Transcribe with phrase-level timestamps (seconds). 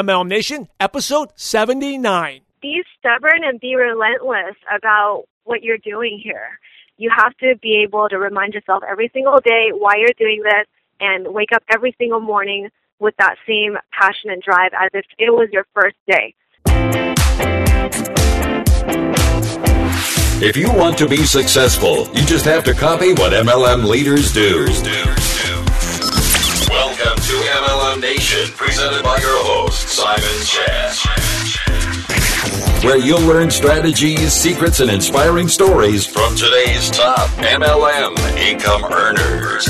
[0.00, 2.40] MLM Nation, episode 79.
[2.62, 6.58] Be stubborn and be relentless about what you're doing here.
[6.96, 10.66] You have to be able to remind yourself every single day why you're doing this
[11.00, 15.30] and wake up every single morning with that same passion and drive as if it
[15.30, 16.34] was your first day.
[20.42, 24.64] If you want to be successful, you just have to copy what MLM leaders do.
[26.70, 27.59] Welcome to
[27.98, 30.94] Nation, presented by your host, Simon Chan.
[32.84, 39.66] Where you'll learn strategies, secrets, and inspiring stories from today's top MLM income earners.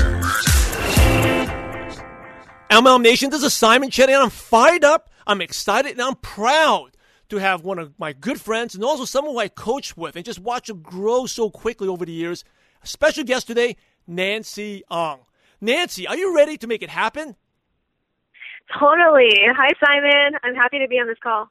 [2.69, 6.97] MLM Nation, this is Simon Chan, and I'm fired up, I'm excited, and I'm proud
[7.30, 10.25] to have one of my good friends and also someone who I coached with and
[10.25, 12.45] just watch her grow so quickly over the years.
[12.83, 15.20] A special guest today, Nancy Ong.
[15.61, 17.37] Nancy, are you ready to make it happen?
[18.79, 19.34] Totally.
[19.56, 20.38] Hi, Simon.
[20.42, 21.51] I'm happy to be on this call.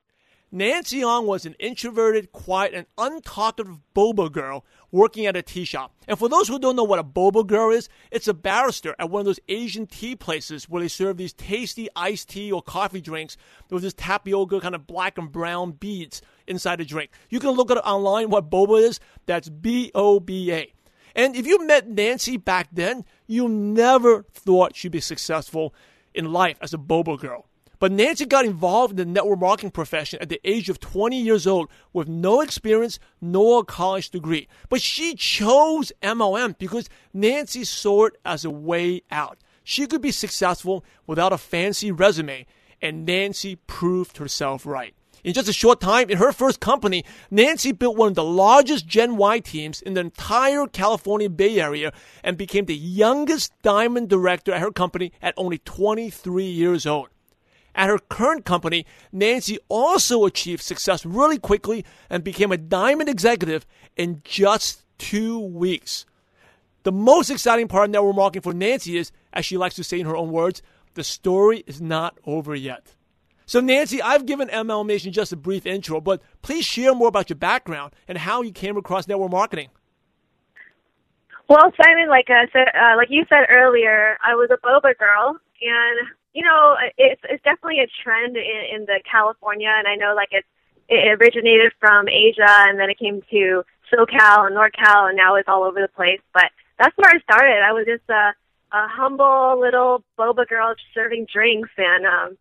[0.51, 5.93] Nancy Ong was an introverted, quiet, and untalkative boba girl working at a tea shop.
[6.07, 9.11] And for those who don't know what a boba girl is, it's a barrister at
[9.11, 12.99] one of those Asian tea places where they serve these tasty iced tea or coffee
[13.01, 13.37] drinks
[13.69, 17.11] with this tapioca kind of black and brown beads inside the drink.
[17.29, 18.99] You can look at it online what boba is.
[19.27, 20.73] That's B O B A.
[21.15, 25.75] And if you met Nancy back then, you never thought she'd be successful
[26.19, 27.47] in life as a boba girl.
[27.79, 31.47] But Nancy got involved in the network marketing profession at the age of 20 years
[31.47, 34.49] old with no experience nor college degree.
[34.67, 39.39] But she chose MLM because Nancy saw it as a way out.
[39.63, 42.45] She could be successful without a fancy resume,
[42.81, 44.93] and Nancy proved herself right.
[45.23, 48.87] In just a short time, in her first company, Nancy built one of the largest
[48.87, 51.91] Gen Y teams in the entire California Bay Area
[52.23, 57.09] and became the youngest diamond director at her company at only 23 years old.
[57.75, 63.65] At her current company, Nancy also achieved success really quickly and became a diamond executive
[63.95, 66.05] in just two weeks.
[66.83, 69.99] The most exciting part of network marketing for Nancy is, as she likes to say
[69.99, 70.61] in her own words,
[70.93, 72.95] the story is not over yet.
[73.49, 77.31] So, Nancy, I've given MLM Nation just a brief intro, but please share more about
[77.31, 79.69] your background and how you came across network marketing.
[81.47, 85.39] Well, Simon, like I said, uh, like you said earlier, I was a boba girl,
[85.63, 90.13] and you know, it's it's definitely a trend in, in the California, and I know
[90.15, 90.47] like it's
[90.87, 95.49] it originated from Asia, and then it came to SoCal and NorCal, and now it's
[95.49, 96.21] all over the place.
[96.35, 97.65] But that's where I started.
[97.65, 98.29] I was just a
[98.71, 102.37] a humble little boba girl serving drinks, and um,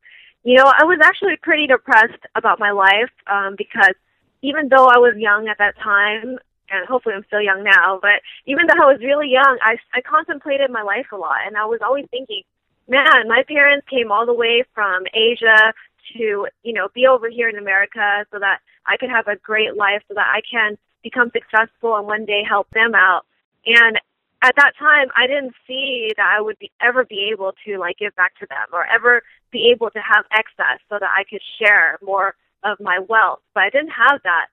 [0.49, 3.95] you know, I was actually pretty depressed about my life um, because
[4.43, 6.39] even though I was young at that time,
[6.71, 10.01] and hopefully I'm still young now, but even though I was really young, I I
[10.01, 12.43] contemplated my life a lot, and I was always thinking
[12.89, 15.73] man, my parents came all the way from Asia
[16.17, 19.77] to, you know, be over here in America so that I could have a great
[19.77, 23.27] life, so that I can become successful and one day help them out.
[23.67, 24.01] And
[24.43, 27.99] at that time, I didn't see that I would be, ever be able to like
[27.99, 31.43] give back to them or ever be able to have excess so that I could
[31.61, 33.41] share more of my wealth.
[33.55, 34.47] But I didn't have that.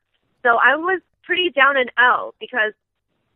[0.43, 2.73] So I was pretty down and out because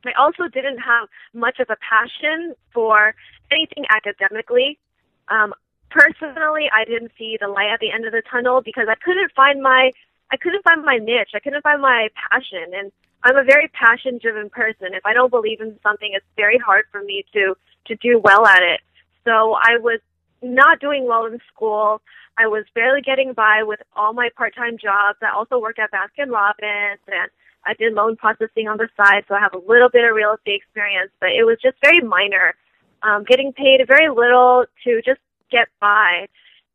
[0.06, 3.16] I also didn't have much of a passion for
[3.52, 4.80] anything academically.
[5.28, 5.54] Um,
[5.90, 9.32] personally, I didn't see the light at the end of the tunnel because I couldn't
[9.36, 9.92] find my
[10.32, 11.32] I couldn't find my niche.
[11.34, 12.92] I couldn't find my passion, and
[13.24, 14.94] I'm a very passion driven person.
[14.94, 17.56] If I don't believe in something, it's very hard for me to
[17.88, 18.82] to do well at it.
[19.26, 20.00] So I was
[20.42, 22.02] not doing well in school.
[22.38, 25.20] I was barely getting by with all my part-time jobs.
[25.22, 27.30] I also worked at Baskin Robbins and
[27.66, 30.36] I did loan processing on the side, so I have a little bit of real
[30.36, 32.56] estate experience, but it was just very minor
[33.04, 35.20] um, getting paid very little to just
[35.52, 36.28] get by.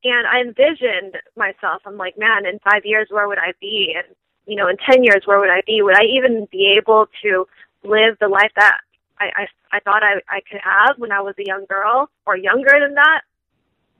[0.04, 3.94] And I envisioned myself, I'm like, man, in five years, where would I be?
[3.96, 4.14] And,
[4.46, 5.80] you know, in 10 years, where would I be?
[5.80, 7.46] Would I even be able to
[7.82, 8.80] live the life that
[9.18, 12.36] I, I, I thought I, I could have when I was a young girl or
[12.36, 13.22] younger than that?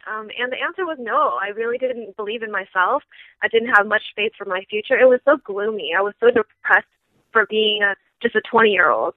[0.07, 1.39] Um, and the answer was no.
[1.41, 3.03] I really didn't believe in myself.
[3.43, 4.99] I didn't have much faith for my future.
[4.99, 5.93] It was so gloomy.
[5.97, 6.87] I was so depressed
[7.33, 9.15] for being a, just a 20 year old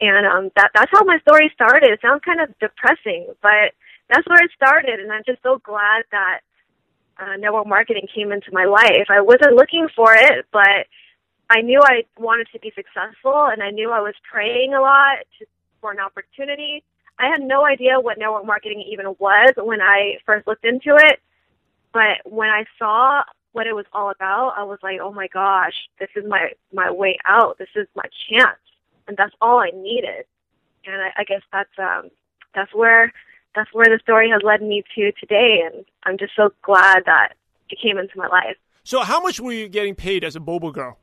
[0.00, 3.72] and um that that's how my story started it sounds kind of depressing but
[4.08, 6.40] that's where it started and i'm just so glad that
[7.18, 10.86] uh, network marketing came into my life i wasn't looking for it but
[11.50, 15.18] i knew i wanted to be successful and i knew i was praying a lot
[15.38, 15.46] to,
[15.80, 16.82] for an opportunity
[17.18, 21.20] i had no idea what network marketing even was when i first looked into it
[21.92, 23.22] but when i saw
[23.52, 26.90] what it was all about i was like oh my gosh this is my my
[26.90, 28.58] way out this is my chance
[29.06, 30.24] and that's all I needed.
[30.86, 32.10] And I, I guess that's um,
[32.54, 33.12] that's where
[33.54, 37.34] that's where the story has led me to today, and I'm just so glad that
[37.70, 38.56] it came into my life.
[38.82, 40.98] So, how much were you getting paid as a boba girl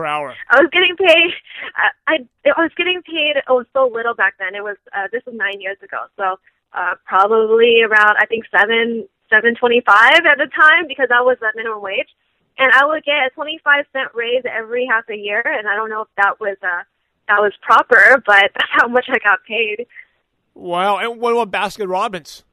[0.00, 0.34] per hour?
[0.48, 1.30] I was getting paid.
[1.76, 2.14] I I,
[2.56, 3.36] I was getting paid.
[3.36, 4.54] It was so little back then.
[4.54, 6.08] It was uh, this was nine years ago.
[6.16, 6.40] So
[6.72, 11.36] uh, probably around I think seven seven twenty five at the time because that was
[11.40, 12.08] the minimum wage,
[12.58, 15.42] and I would get a twenty five cent raise every half a year.
[15.44, 16.82] And I don't know if that was uh,
[17.28, 19.86] that was proper, but that's how much I got paid.
[20.54, 20.98] Wow!
[20.98, 22.44] And what about Baskin Robbins?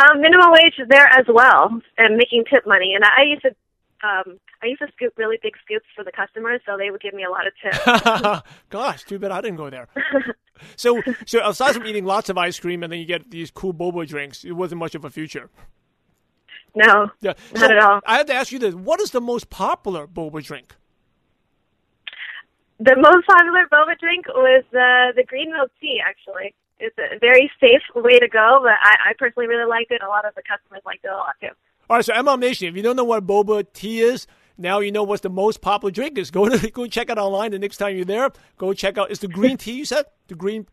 [0.00, 1.68] Um, minimum wage there as well,
[1.98, 2.94] and making tip money.
[2.94, 3.54] And I used to,
[4.02, 7.14] um, I used to scoop really big scoops for the customers, so they would give
[7.14, 8.42] me a lot of tips.
[8.70, 9.88] Gosh, too bad I didn't go there.
[10.76, 13.72] so, so aside from eating lots of ice cream and then you get these cool
[13.72, 15.50] boba drinks, it wasn't much of a future.
[16.74, 18.00] No, Yeah, not So at all.
[18.06, 20.74] I have to ask you this: What is the most popular boba drink?
[22.80, 26.00] The most popular boba drink was uh, the green milk tea.
[26.04, 30.02] Actually, it's a very safe way to go, but I, I personally really liked it.
[30.02, 31.54] A lot of the customers liked it a lot too.
[31.90, 34.26] All right, so MLM Nation, if you don't know what boba tea is,
[34.56, 36.30] now you know what's the most popular drink is.
[36.38, 37.50] Go to go check it online.
[37.50, 39.10] The next time you're there, go check out.
[39.10, 40.06] It's the green tea you said?
[40.28, 40.66] The green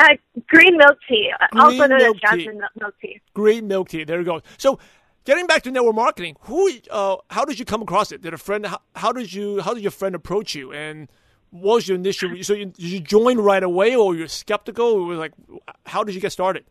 [0.00, 0.08] Uh,
[0.48, 2.20] green milk tea, uh, also Green known as milk tea.
[2.44, 3.20] jasmine milk tea.
[3.34, 4.04] green milk tea.
[4.04, 4.42] There you go.
[4.58, 4.78] So,
[5.24, 8.20] getting back to network marketing, who, uh, how did you come across it?
[8.20, 8.66] Did a friend?
[8.66, 9.60] How, how did you?
[9.62, 10.72] How did your friend approach you?
[10.72, 11.10] And
[11.50, 12.30] what was your initial?
[12.42, 14.86] So, you, did you join right away, or you're skeptical?
[14.86, 15.32] Or was like,
[15.86, 16.64] how did you get started?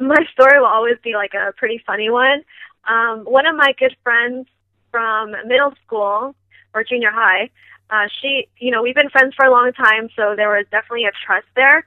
[0.00, 2.42] My story will always be like a pretty funny one.
[2.88, 4.48] Um, one of my good friends
[4.90, 6.34] from middle school
[6.74, 7.50] or junior high,
[7.90, 11.04] uh, she, you know, we've been friends for a long time, so there was definitely
[11.04, 11.86] a trust there.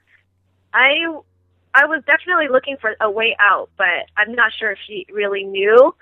[0.73, 1.05] I,
[1.73, 5.43] I was definitely looking for a way out, but I'm not sure if she really
[5.43, 5.95] knew.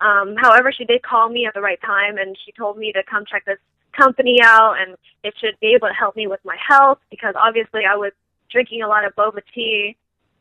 [0.00, 3.02] Um, however, she did call me at the right time, and she told me to
[3.02, 3.58] come check this
[3.96, 7.82] company out, and it should be able to help me with my health because obviously
[7.84, 8.12] I was
[8.50, 9.96] drinking a lot of boba tea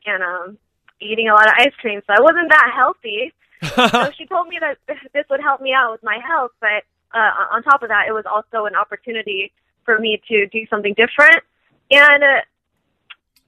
[0.05, 0.57] and um,
[0.99, 3.33] eating a lot of ice cream, so I wasn't that healthy.
[3.61, 4.77] so she told me that
[5.13, 6.83] this would help me out with my health, but
[7.13, 9.51] uh, on top of that, it was also an opportunity
[9.85, 11.43] for me to do something different.
[11.89, 12.41] And uh,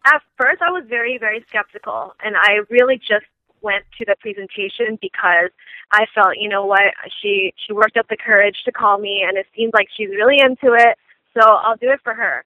[0.06, 3.26] at first, I was very, very skeptical, and I really just
[3.62, 5.52] went to the presentation because
[5.92, 9.38] I felt, you know what, she she worked up the courage to call me, and
[9.38, 10.98] it seems like she's really into it,
[11.34, 12.46] so I'll do it for her.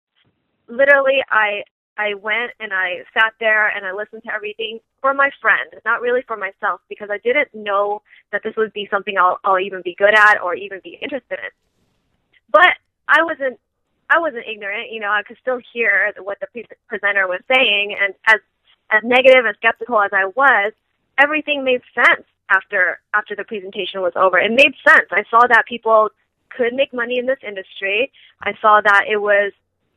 [0.67, 1.63] Literally, I
[1.97, 6.01] I went and I sat there and I listened to everything for my friend, not
[6.01, 8.01] really for myself, because I didn't know
[8.31, 11.39] that this would be something I'll, I'll even be good at or even be interested
[11.39, 11.49] in.
[12.51, 13.59] But I wasn't,
[14.09, 14.91] I wasn't ignorant.
[14.91, 18.39] You know, I could still hear what the pre- presenter was saying, and as
[18.91, 20.73] as negative and skeptical as I was,
[21.17, 24.37] everything made sense after after the presentation was over.
[24.37, 25.07] It made sense.
[25.11, 26.09] I saw that people
[26.49, 28.11] could make money in this industry.
[28.41, 29.51] I saw that it was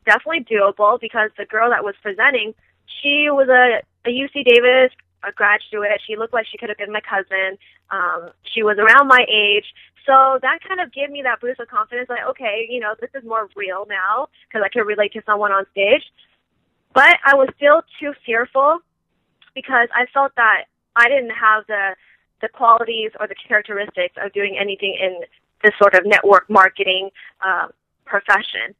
[0.07, 2.55] definitely doable because the girl that was presenting,
[3.01, 4.91] she was a, a UC Davis
[5.27, 6.01] a graduate.
[6.05, 7.57] She looked like she could have been my cousin.
[7.91, 9.65] Um, she was around my age.
[10.05, 13.09] So that kind of gave me that boost of confidence like, okay, you know, this
[13.13, 16.03] is more real now because I can relate to someone on stage.
[16.93, 18.79] But I was still too fearful
[19.53, 20.65] because I felt that
[20.95, 21.95] I didn't have the
[22.39, 25.21] the qualities or the characteristics of doing anything in
[25.63, 27.09] this sort of network marketing
[27.41, 27.67] uh,
[28.05, 28.75] profession.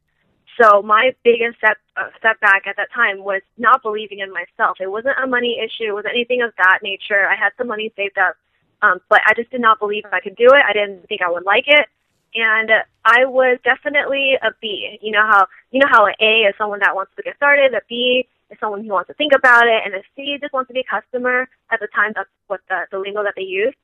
[0.60, 4.78] So my biggest step uh, setback at that time was not believing in myself.
[4.80, 5.90] It wasn't a money issue.
[5.90, 7.28] It wasn't anything of that nature.
[7.28, 8.34] I had some money saved up,
[8.82, 10.62] um, but I just did not believe I could do it.
[10.68, 11.86] I didn't think I would like it,
[12.34, 12.70] and
[13.04, 14.98] I was definitely a B.
[15.00, 17.72] You know how you know how an A is someone that wants to get started.
[17.74, 20.68] A B is someone who wants to think about it, and a C just wants
[20.68, 21.46] to be a customer.
[21.70, 23.76] At the time, that's what the, the lingo that they used.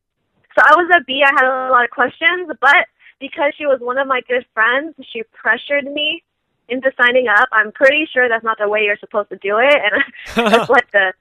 [0.58, 1.22] So I was a B.
[1.22, 4.94] I had a lot of questions, but because she was one of my good friends,
[5.12, 6.22] she pressured me
[6.68, 7.48] into signing up.
[7.52, 10.04] I'm pretty sure that's not the way you're supposed to do it, and
[10.52, 11.12] that's like the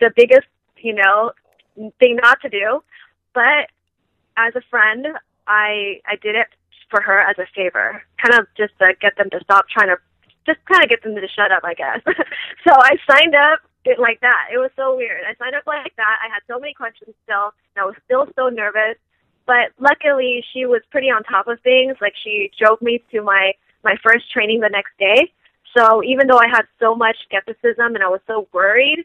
[0.00, 0.46] the biggest,
[0.78, 1.32] you know,
[1.98, 2.82] thing not to do.
[3.34, 3.70] But
[4.36, 5.06] as a friend,
[5.46, 6.48] I I did it
[6.90, 9.96] for her as a favor, kind of just to get them to stop trying to,
[10.44, 12.00] just kind of get them to shut up, I guess.
[12.66, 14.48] so I signed up it like that.
[14.52, 15.22] It was so weird.
[15.24, 16.18] I signed up like that.
[16.20, 18.98] I had so many questions still, and I was still so nervous.
[19.46, 21.96] But luckily, she was pretty on top of things.
[22.00, 23.52] Like she drove me to my
[23.84, 25.32] my first training the next day.
[25.76, 29.04] So even though I had so much skepticism and I was so worried,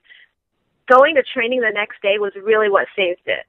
[0.89, 3.46] going to training the next day was really what saved it.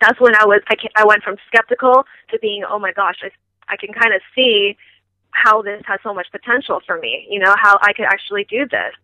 [0.00, 3.30] That's when I was I, I went from skeptical to being oh my gosh I
[3.68, 4.76] I can kind of see
[5.30, 7.26] how this has so much potential for me.
[7.28, 8.94] You know how I could actually do this,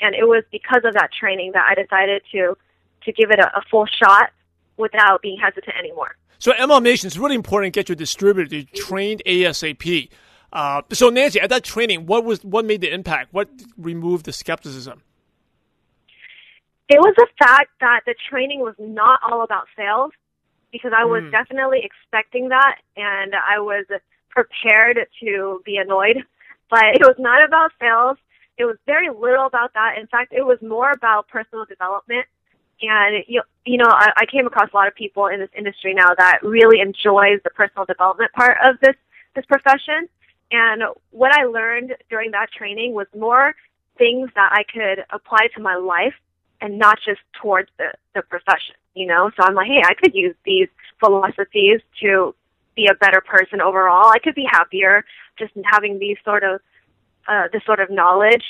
[0.00, 2.56] and it was because of that training that I decided to
[3.04, 4.30] to give it a, a full shot
[4.76, 6.16] without being hesitant anymore.
[6.38, 10.08] So MLM Nation, it's really important to get your distributor to trained ASAP.
[10.52, 13.32] Uh, so Nancy, at that training, what was what made the impact?
[13.32, 15.02] What removed the skepticism?
[16.88, 20.12] It was the fact that the training was not all about sales.
[20.72, 21.30] because I was mm.
[21.30, 23.84] definitely expecting that and I was
[24.30, 26.18] prepared to be annoyed.
[26.70, 28.16] But it was not about sales.
[28.56, 29.98] It was very little about that.
[30.00, 32.24] In fact, it was more about personal development.
[32.80, 35.92] And you, you know, I, I came across a lot of people in this industry
[35.92, 38.96] now that really enjoys the personal development part of this
[39.36, 40.08] this profession.
[40.52, 43.54] And what I learned during that training was more
[43.96, 46.14] things that I could apply to my life
[46.60, 49.30] and not just towards the, the profession, you know?
[49.36, 50.68] So I'm like, hey, I could use these
[51.00, 52.34] philosophies to
[52.76, 54.08] be a better person overall.
[54.08, 55.04] I could be happier
[55.38, 56.60] just having these sort of,
[57.26, 58.44] uh, this sort of knowledge.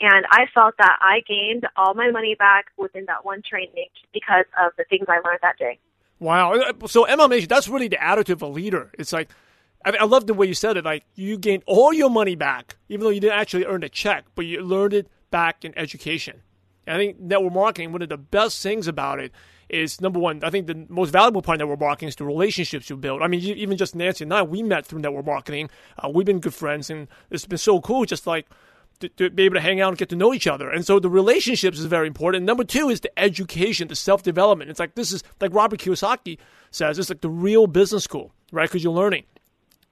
[0.00, 4.46] And I felt that I gained all my money back within that one training because
[4.60, 5.78] of the things I learned that day.
[6.18, 6.54] Wow.
[6.86, 8.90] So MMA, that's really the attitude of a leader.
[8.98, 9.28] It's like,
[9.84, 10.84] I, I love the way you said it.
[10.84, 14.24] Like you gained all your money back, even though you didn't actually earn a check,
[14.34, 16.42] but you learned it back in education.
[16.86, 19.32] And I think network marketing, one of the best things about it
[19.68, 22.90] is number one, I think the most valuable part of network marketing is the relationships
[22.90, 23.22] you build.
[23.22, 25.70] I mean, even just Nancy and I, we met through network marketing.
[25.98, 28.46] Uh, we've been good friends, and it's been so cool just like
[29.00, 30.70] to, to, be able to hang out and get to know each other.
[30.70, 32.40] And so the relationships is very important.
[32.40, 34.70] And number two is the education, the self development.
[34.70, 36.38] It's like this is like Robert Kiyosaki
[36.70, 38.68] says, it's like the real business school, right?
[38.68, 39.24] Because you're learning.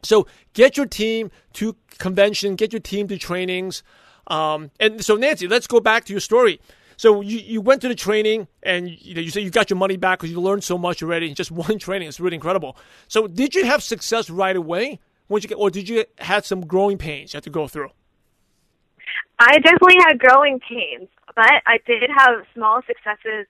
[0.02, 3.82] So get your team to convention, get your team to trainings.
[4.26, 6.60] Um, and so, Nancy, let's go back to your story.
[6.96, 9.76] So you, you went to the training and you, know, you said you got your
[9.76, 12.08] money back because you learned so much already just one training.
[12.08, 12.76] It's really incredible.
[13.08, 15.00] So did you have success right away?
[15.28, 17.90] Once you get, or did you had some growing pains you had to go through?
[19.38, 23.46] I definitely had growing pains, but I did have small successes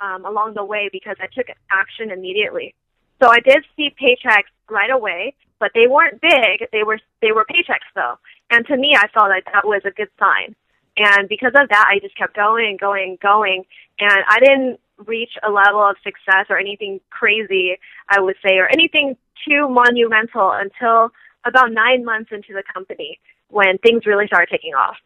[0.00, 2.74] um, along the way because I took action immediately.
[3.20, 6.68] So I did see paychecks right away, but they weren't big.
[6.72, 8.18] They were they were paychecks though,
[8.50, 10.54] and to me, I felt like that was a good sign.
[10.98, 13.64] And because of that, I just kept going, and going, and going,
[14.00, 17.76] and I didn't reach a level of success or anything crazy,
[18.08, 21.10] I would say, or anything too monumental until
[21.44, 24.96] about nine months into the company when things really started taking off.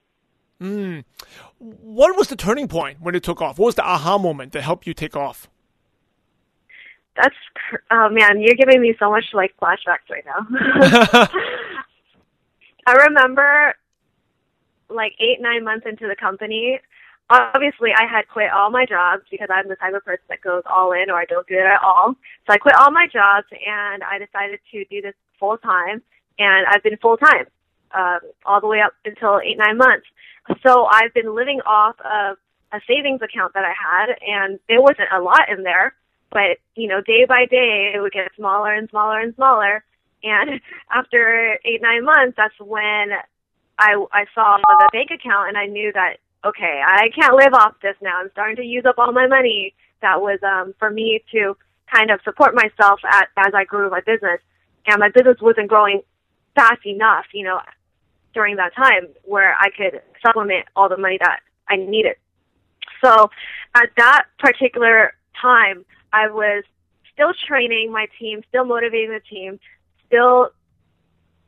[0.60, 1.04] Mm.
[1.58, 3.58] What was the turning point when it took off?
[3.58, 5.48] What was the aha moment that helped you take off?
[7.16, 7.34] That's
[7.90, 10.46] oh man, you're giving me so much like flashbacks right now.
[12.86, 13.74] I remember
[14.88, 16.80] like eight nine months into the company.
[17.28, 20.62] Obviously, I had quit all my jobs because I'm the type of person that goes
[20.68, 22.14] all in or I don't do it at all.
[22.46, 26.02] So I quit all my jobs and I decided to do this full time.
[26.40, 27.46] And I've been full time
[27.94, 30.06] um, all the way up until eight nine months.
[30.66, 32.36] So I've been living off of
[32.72, 35.94] a savings account that I had, and there wasn't a lot in there.
[36.30, 39.84] But, you know, day by day, it would get smaller and smaller and smaller.
[40.22, 40.60] And
[40.90, 43.10] after eight, nine months, that's when
[43.78, 47.74] I, I saw the bank account and I knew that, okay, I can't live off
[47.82, 48.20] this now.
[48.20, 51.56] I'm starting to use up all my money that was, um, for me to
[51.92, 54.40] kind of support myself at, as I grew my business.
[54.86, 56.02] And my business wasn't growing
[56.54, 57.60] fast enough, you know,
[58.32, 62.16] during that time where I could supplement all the money that I needed.
[63.04, 63.30] So
[63.74, 66.64] at that particular time, I was
[67.12, 69.60] still training my team, still motivating the team,
[70.06, 70.50] still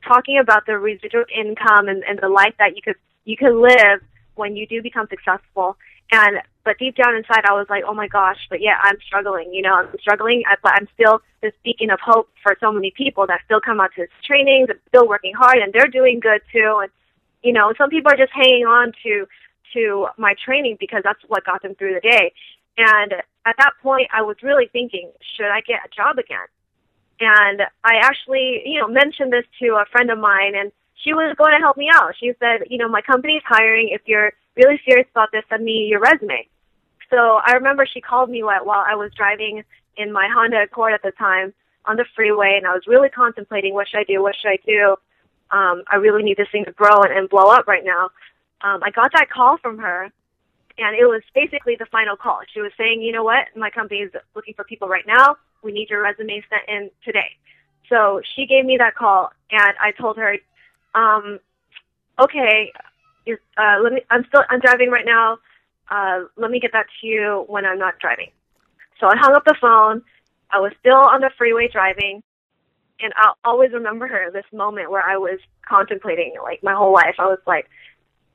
[0.05, 4.01] talking about the residual income and, and the life that you could you could live
[4.35, 5.77] when you do become successful.
[6.11, 9.53] And but deep down inside, I was like, oh my gosh, but yeah, I'm struggling.
[9.53, 13.27] You know, I'm struggling, but I'm still this beacon of hope for so many people
[13.27, 16.79] that still come out to trainings, and still working hard, and they're doing good too.
[16.81, 16.91] And
[17.41, 19.25] you know, some people are just hanging on to
[19.73, 22.33] to my training because that's what got them through the day.
[22.77, 23.13] And
[23.45, 26.47] at that point, I was really thinking, should I get a job again?
[27.19, 31.35] And I actually, you know, mentioned this to a friend of mine, and she was
[31.37, 32.13] going to help me out.
[32.19, 33.89] She said, you know, my company's hiring.
[33.91, 36.47] If you're really serious about this, send me your resume.
[37.09, 39.63] So I remember she called me while I was driving
[39.97, 41.53] in my Honda Accord at the time
[41.85, 44.57] on the freeway, and I was really contemplating what should I do, what should I
[44.65, 44.95] do.
[45.51, 48.09] Um, I really need this thing to grow and, and blow up right now.
[48.61, 50.09] Um, I got that call from her,
[50.77, 52.39] and it was basically the final call.
[52.53, 55.37] She was saying, you know what, my company is looking for people right now.
[55.63, 57.31] We need your resume sent in today.
[57.89, 60.37] So she gave me that call, and I told her,
[60.95, 61.39] um,
[62.19, 62.71] okay,
[63.57, 64.01] uh, let me.
[64.09, 64.43] I'm still.
[64.49, 65.37] I'm driving right now.
[65.89, 68.29] Uh, let me get that to you when I'm not driving.
[68.99, 70.01] So I hung up the phone.
[70.51, 72.23] I was still on the freeway driving,
[72.99, 74.31] and I'll always remember her.
[74.31, 77.15] This moment where I was contemplating, like my whole life.
[77.19, 77.69] I was like,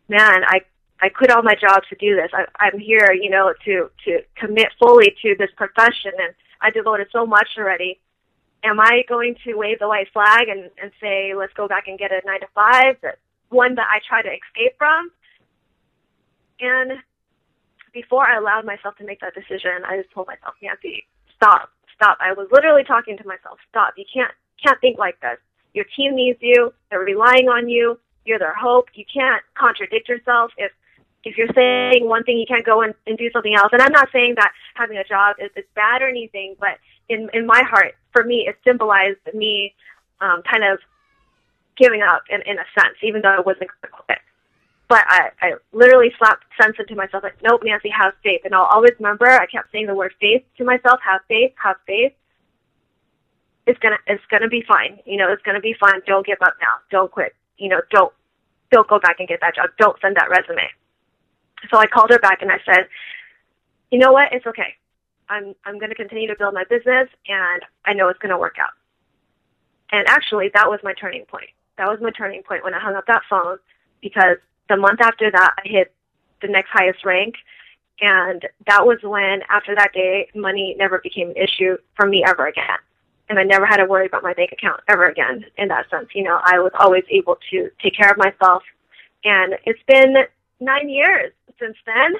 [0.08, 0.60] man, I
[1.00, 2.30] I quit all my jobs to do this.
[2.32, 7.08] I, I'm here, you know, to to commit fully to this profession, and I devoted
[7.12, 8.00] so much already.
[8.64, 11.98] Am I going to wave the white flag and and say, let's go back and
[11.98, 13.18] get a nine to five, that
[13.50, 15.10] one that I try to escape from?
[16.60, 16.98] And
[17.92, 22.18] before I allowed myself to make that decision, I just told myself, Nancy, stop, stop.
[22.20, 23.94] I was literally talking to myself, stop.
[23.96, 25.38] You can't can't think like this.
[25.74, 26.72] Your team needs you.
[26.90, 27.98] They're relying on you.
[28.24, 28.88] You're their hope.
[28.94, 30.50] You can't contradict yourself.
[30.56, 30.72] If
[31.24, 33.70] if you're saying one thing, you can't go and, and do something else.
[33.72, 37.28] And I'm not saying that having a job is, is bad or anything, but in
[37.32, 39.74] in my heart, for me, it symbolized me
[40.20, 40.78] um, kind of
[41.76, 44.20] giving up in, in a sense, even though it wasn't quick.
[44.88, 48.40] But I, I literally slapped sense into myself like, nope, Nancy, have faith.
[48.44, 51.76] And I'll always remember, I kept saying the word faith to myself, have faith, have
[51.86, 52.12] faith.
[53.66, 54.98] It's gonna, it's gonna be fine.
[55.04, 56.00] You know, it's gonna be fine.
[56.06, 56.78] Don't give up now.
[56.90, 57.34] Don't quit.
[57.58, 58.12] You know, don't,
[58.70, 59.70] don't go back and get that job.
[59.78, 60.68] Don't send that resume.
[61.70, 62.88] So I called her back and I said,
[63.90, 64.32] you know what?
[64.32, 64.74] It's okay.
[65.28, 68.38] I'm, I'm going to continue to build my business and I know it's going to
[68.38, 68.70] work out.
[69.90, 71.50] And actually, that was my turning point.
[71.76, 73.58] That was my turning point when I hung up that phone
[74.02, 74.36] because
[74.68, 75.92] the month after that, I hit
[76.42, 77.34] the next highest rank.
[78.00, 82.46] And that was when, after that day, money never became an issue for me ever
[82.46, 82.78] again.
[83.28, 86.08] And I never had to worry about my bank account ever again in that sense.
[86.14, 88.62] You know, I was always able to take care of myself.
[89.24, 90.14] And it's been
[90.60, 92.14] nine years since then,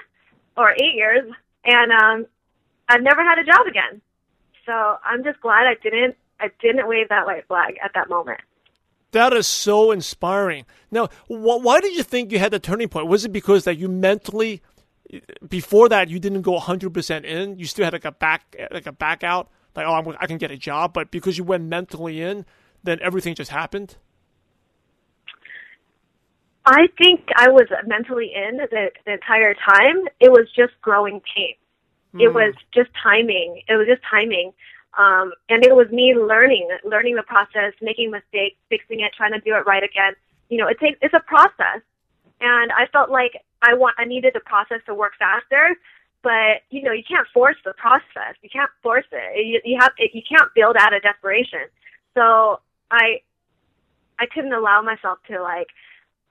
[0.56, 1.30] or eight years,
[1.64, 2.26] and um,
[2.88, 4.00] I've never had a job again.
[4.66, 4.72] So
[5.04, 8.40] I'm just glad I didn't I didn't wave that white flag at that moment.
[9.12, 10.66] That is so inspiring.
[10.90, 13.06] Now, wh- why did you think you had the turning point?
[13.06, 14.62] Was it because that you mentally,
[15.48, 17.58] before that, you didn't go 100% in?
[17.58, 20.36] You still had like a back, like a back out, like oh, I'm, I can
[20.36, 22.44] get a job, but because you went mentally in,
[22.84, 23.96] then everything just happened.
[26.70, 30.04] I think I was mentally in the, the entire time.
[30.20, 31.54] It was just growing pain.
[32.14, 32.24] Mm.
[32.24, 33.62] It was just timing.
[33.66, 34.52] It was just timing.
[34.98, 39.40] Um, and it was me learning, learning the process, making mistakes, fixing it, trying to
[39.40, 40.12] do it right again.
[40.50, 41.80] You know, it takes, it's a process.
[42.42, 43.32] And I felt like
[43.62, 45.74] I want, I needed the process to work faster,
[46.22, 48.36] but you know, you can't force the process.
[48.42, 49.46] You can't force it.
[49.46, 51.64] You, you have, you can't build out of desperation.
[52.12, 52.60] So
[52.90, 53.22] I,
[54.18, 55.68] I couldn't allow myself to like,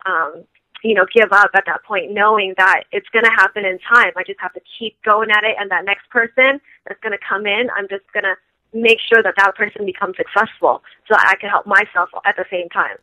[0.05, 0.43] um,
[0.83, 4.11] you know, give up at that point, knowing that it's going to happen in time.
[4.15, 7.23] I just have to keep going at it, and that next person that's going to
[7.27, 8.35] come in, I'm just going to
[8.73, 12.45] make sure that that person becomes successful so that I can help myself at the
[12.51, 12.97] same time.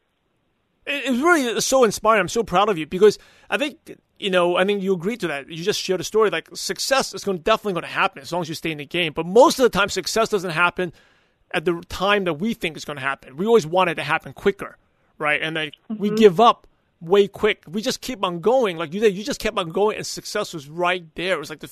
[0.86, 2.20] It's really so inspiring.
[2.20, 5.28] I'm so proud of you because I think you know I think you agreed to
[5.28, 5.48] that.
[5.48, 8.42] You just shared a story like success is going definitely going to happen as long
[8.42, 9.14] as you stay in the game.
[9.14, 10.92] But most of the time, success doesn't happen
[11.52, 13.36] at the time that we think is going to happen.
[13.36, 14.76] We always want it to happen quicker,
[15.16, 15.40] right?
[15.40, 15.96] And then mm-hmm.
[15.96, 16.66] we give up
[17.04, 17.62] way quick.
[17.68, 19.14] We just keep on going, like you said.
[19.14, 21.34] You just kept on going, and success was right there.
[21.34, 21.70] It was like the,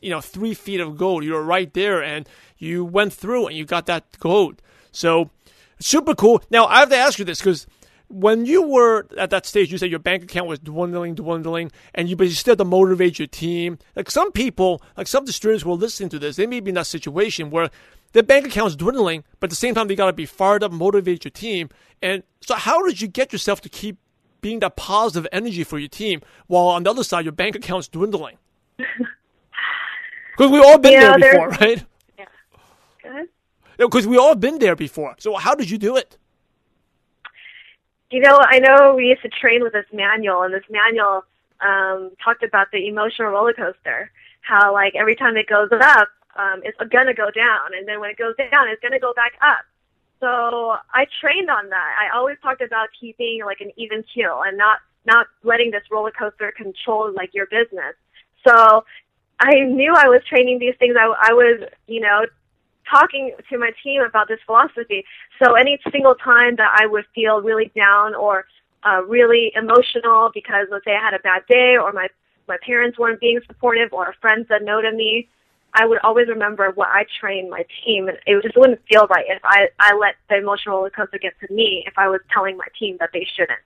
[0.00, 1.24] you know, three feet of gold.
[1.24, 4.62] You were right there, and you went through, and you got that gold.
[4.92, 5.30] So
[5.78, 6.42] super cool.
[6.50, 7.66] Now I have to ask you this because
[8.08, 12.08] when you were at that stage, you said your bank account was dwindling, dwindling, and
[12.08, 13.78] you but you still had to motivate your team.
[13.94, 16.76] Like some people, like some distributors who are listening to this, they may be in
[16.76, 17.70] that situation where
[18.12, 20.62] their bank account is dwindling, but at the same time they got to be fired
[20.62, 21.68] up, motivate your team.
[22.00, 23.98] And so, how did you get yourself to keep
[24.46, 27.88] being that positive energy for your team, while on the other side your bank account's
[27.88, 28.38] dwindling.
[30.38, 31.84] Because we've all been yeah, there before, right?
[32.18, 33.22] Yeah.
[33.78, 35.14] Because we all been there before.
[35.18, 36.18] So how did you do it?
[38.10, 41.24] You know, I know we used to train with this manual, and this manual
[41.60, 44.10] um, talked about the emotional roller coaster.
[44.42, 48.10] How like every time it goes up, um, it's gonna go down, and then when
[48.10, 49.64] it goes down, it's gonna go back up.
[50.20, 51.96] So I trained on that.
[52.00, 56.10] I always talked about keeping like an even keel and not not letting this roller
[56.10, 57.94] coaster control like your business.
[58.46, 58.84] So
[59.38, 60.96] I knew I was training these things.
[60.98, 62.26] I, I was, you know,
[62.90, 65.04] talking to my team about this philosophy.
[65.42, 68.46] So any single time that I would feel really down or
[68.84, 72.08] uh, really emotional because let's say I had a bad day or my
[72.48, 75.28] my parents weren't being supportive or a friend said no to me,
[75.78, 79.26] I would always remember what I trained my team, and it just wouldn't feel right
[79.28, 82.56] if I I let the emotional roller coaster get to me if I was telling
[82.56, 83.60] my team that they shouldn't.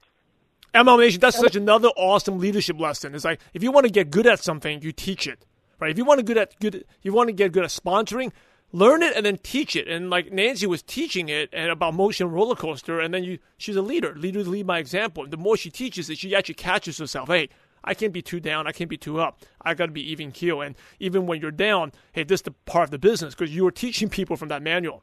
[0.74, 3.14] MLM Nation, that's such another awesome leadership lesson.
[3.14, 5.44] It's like if you want to get good at something, you teach it,
[5.78, 5.90] right?
[5.90, 8.32] If you want to good at good, you want to get good at sponsoring,
[8.72, 9.86] learn it and then teach it.
[9.86, 13.76] And like Nancy was teaching it and about motion roller coaster, and then you she's
[13.76, 14.14] a leader.
[14.16, 15.28] Leaders lead by example.
[15.28, 17.28] The more she teaches it, she actually catches herself.
[17.28, 17.50] Hey,
[17.82, 18.66] I can't be too down.
[18.66, 19.40] I can't be too up.
[19.62, 20.60] I got to be even keel.
[20.60, 23.66] And even when you're down, hey, this is the part of the business because you
[23.66, 25.02] are teaching people from that manual.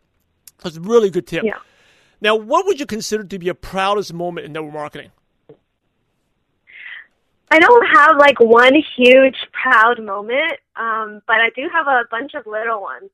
[0.64, 1.44] That's a really good tip.
[1.44, 1.60] Yeah.
[2.22, 5.12] Now, what would you consider to be your proudest moment in network marketing?
[7.50, 12.34] I don't have like one huge proud moment, um, but I do have a bunch
[12.34, 13.10] of little ones.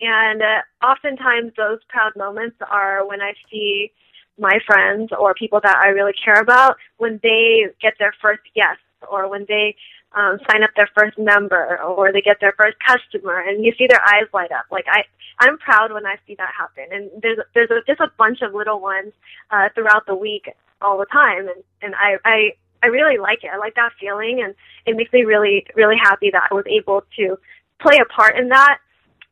[0.00, 3.92] And uh, oftentimes those proud moments are when I see
[4.38, 8.76] my friends or people that I really care about when they get their first yes
[9.10, 9.76] or when they
[10.14, 13.86] um, sign up their first member or they get their first customer and you see
[13.88, 14.66] their eyes light up.
[14.70, 15.02] Like I,
[15.40, 16.84] I'm proud when I see that happen.
[16.92, 19.12] And there's, there's a, just a bunch of little ones,
[19.50, 20.48] uh, throughout the week
[20.80, 21.48] all the time.
[21.48, 22.50] And, and I, I,
[22.82, 23.50] I really like it.
[23.52, 24.54] I like that feeling and
[24.86, 27.36] it makes me really, really happy that I was able to
[27.80, 28.78] play a part in that.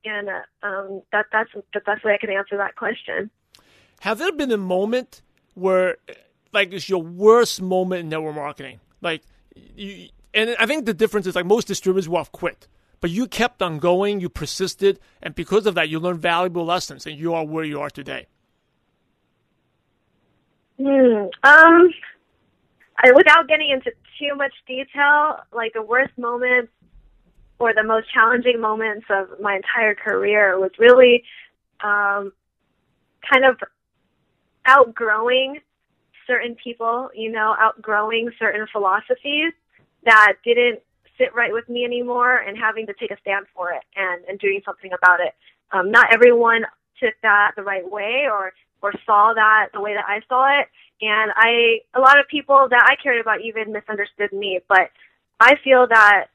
[0.05, 3.31] And, uh, um, that, that's the best way I can answer that question.
[4.01, 5.23] Have there been a moment
[5.55, 5.97] where,
[6.53, 8.81] like, it's your worst moment in network marketing?
[9.01, 9.23] Like,
[9.55, 12.69] you, and I think the difference is like most distributors will have quit,
[13.01, 17.07] but you kept on going, you persisted, and because of that, you learned valuable lessons,
[17.07, 18.27] and you are where you are today.
[20.79, 21.27] Hmm.
[21.43, 21.91] Um.
[22.99, 26.71] I, without getting into too much detail, like the worst moments
[27.59, 31.25] or the most challenging moments of my entire career was really
[31.83, 32.33] um,
[33.31, 33.57] kind of
[34.67, 35.61] outgrowing
[36.27, 39.53] certain people, you know, outgrowing certain philosophies
[40.05, 40.81] that didn't
[41.19, 44.39] sit right with me anymore and having to take a stand for it and, and
[44.39, 45.35] doing something about it.
[45.71, 46.65] Um, not everyone
[47.01, 50.69] took that the right way or, or saw that the way that I saw it.
[51.01, 54.91] And I, a lot of people that I cared about even misunderstood me, but
[55.41, 56.27] I feel that,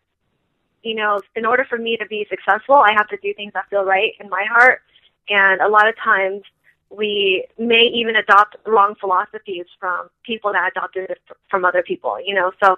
[0.84, 3.70] you know, in order for me to be successful, I have to do things that
[3.70, 4.82] feel right in my heart.
[5.30, 6.44] And a lot of times
[6.90, 12.34] we may even adopt wrong philosophies from people that adopted it from other people, you
[12.34, 12.52] know.
[12.64, 12.72] So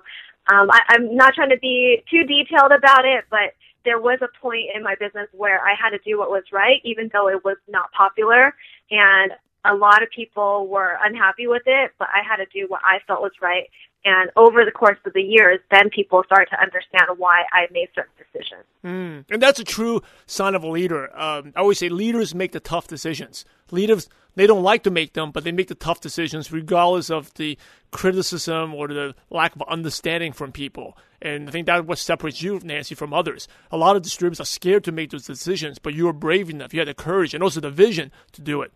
[0.51, 3.53] um, I, I'm not trying to be too detailed about it, but
[3.85, 6.81] there was a point in my business where I had to do what was right,
[6.83, 8.55] even though it was not popular.
[8.91, 9.31] And
[9.65, 12.99] a lot of people were unhappy with it, but I had to do what I
[13.07, 13.69] felt was right.
[14.05, 17.89] And over the course of the years, then people start to understand why I made
[17.93, 18.63] certain decisions.
[18.83, 19.25] Mm.
[19.29, 21.09] And that's a true sign of a leader.
[21.19, 23.43] Um, I always say leaders make the tough decisions.
[23.71, 27.33] Leaders, they don't like to make them, but they make the tough decisions regardless of
[27.33, 27.57] the
[27.91, 30.97] criticism or the lack of understanding from people.
[31.21, 33.49] And I think that's what separates you, Nancy, from others.
[33.69, 36.73] A lot of distributors are scared to make those decisions, but you were brave enough.
[36.73, 38.71] You had the courage and also the vision to do it.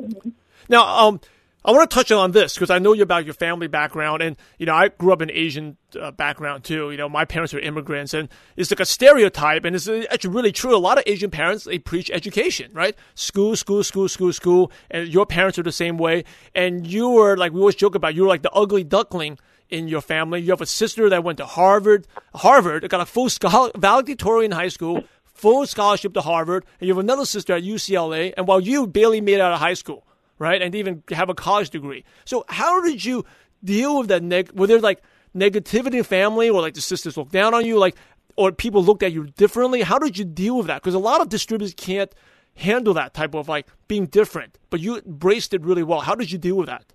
[0.00, 0.30] Mm-hmm.
[0.68, 1.20] Now, um,
[1.64, 4.36] I want to touch on this because I know you about your family background, and
[4.58, 6.90] you know I grew up in Asian uh, background too.
[6.90, 10.50] You know my parents were immigrants, and it's like a stereotype, and it's actually really
[10.50, 10.76] true.
[10.76, 12.96] A lot of Asian parents they preach education, right?
[13.14, 16.24] School, school, school, school, school, and your parents are the same way.
[16.52, 19.38] And you were like we always joke about you were like the ugly duckling
[19.70, 20.40] in your family.
[20.40, 24.68] You have a sister that went to Harvard, Harvard got a full scholar, valedictorian high
[24.68, 28.34] school, full scholarship to Harvard, and you have another sister at UCLA.
[28.36, 30.04] And while you barely made it out of high school
[30.42, 30.60] right?
[30.60, 32.04] And even have a college degree.
[32.24, 33.24] So how did you
[33.62, 34.22] deal with that?
[34.22, 35.00] Neg- were there like
[35.34, 37.96] negativity in family, or like the sisters looked down on you, like,
[38.36, 39.82] or people looked at you differently?
[39.82, 40.82] How did you deal with that?
[40.82, 42.12] Because a lot of distributors can't
[42.54, 46.00] handle that type of like being different, but you embraced it really well.
[46.00, 46.92] How did you deal with that?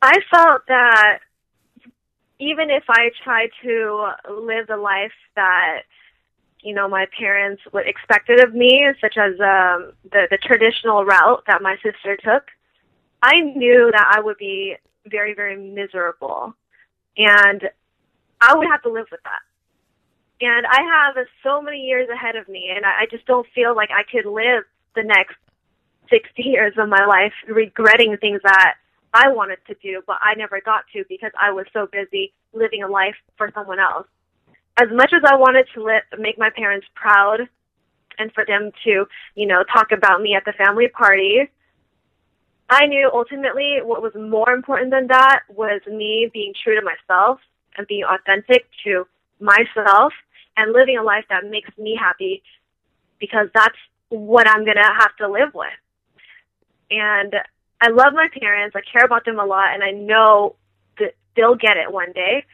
[0.00, 1.18] I felt that
[2.38, 5.82] even if I tried to live the life that
[6.62, 11.44] you know my parents would expected of me, such as um, the the traditional route
[11.46, 12.44] that my sister took,
[13.22, 16.54] I knew that I would be very very miserable,
[17.16, 17.68] and
[18.40, 19.42] I would have to live with that.
[20.40, 23.76] And I have so many years ahead of me, and I, I just don't feel
[23.76, 25.36] like I could live the next
[26.10, 28.74] 60 years of my life regretting things that
[29.14, 32.82] I wanted to do, but I never got to because I was so busy living
[32.82, 34.06] a life for someone else
[34.78, 37.40] as much as I wanted to let, make my parents proud
[38.18, 41.50] and for them to, you know, talk about me at the family party,
[42.68, 47.38] I knew ultimately what was more important than that was me being true to myself
[47.76, 49.06] and being authentic to
[49.40, 50.12] myself
[50.56, 52.42] and living a life that makes me happy
[53.18, 53.76] because that's
[54.08, 55.68] what I'm going to have to live with.
[56.90, 57.34] And
[57.80, 58.76] I love my parents.
[58.76, 60.56] I care about them a lot and I know
[60.98, 62.44] that they'll get it one day.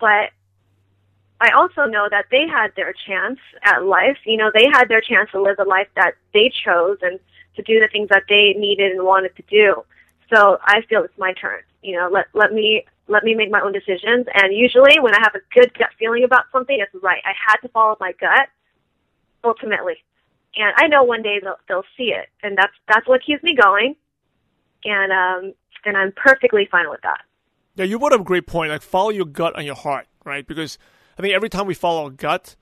[0.00, 0.30] But
[1.40, 4.18] I also know that they had their chance at life.
[4.24, 7.18] You know, they had their chance to live the life that they chose and
[7.56, 9.84] to do the things that they needed and wanted to do.
[10.32, 11.60] So I feel it's my turn.
[11.82, 14.26] You know, let let me let me make my own decisions.
[14.34, 17.22] And usually, when I have a good gut feeling about something, it's right.
[17.24, 18.48] I had to follow my gut
[19.44, 20.02] ultimately,
[20.56, 23.54] and I know one day they'll they'll see it, and that's that's what keeps me
[23.54, 23.94] going.
[24.84, 27.20] And um, and I'm perfectly fine with that.
[27.76, 28.70] Yeah, you brought up a great point.
[28.70, 30.46] Like follow your gut and your heart, right?
[30.46, 30.78] Because
[31.18, 32.56] I think every time we follow our gut,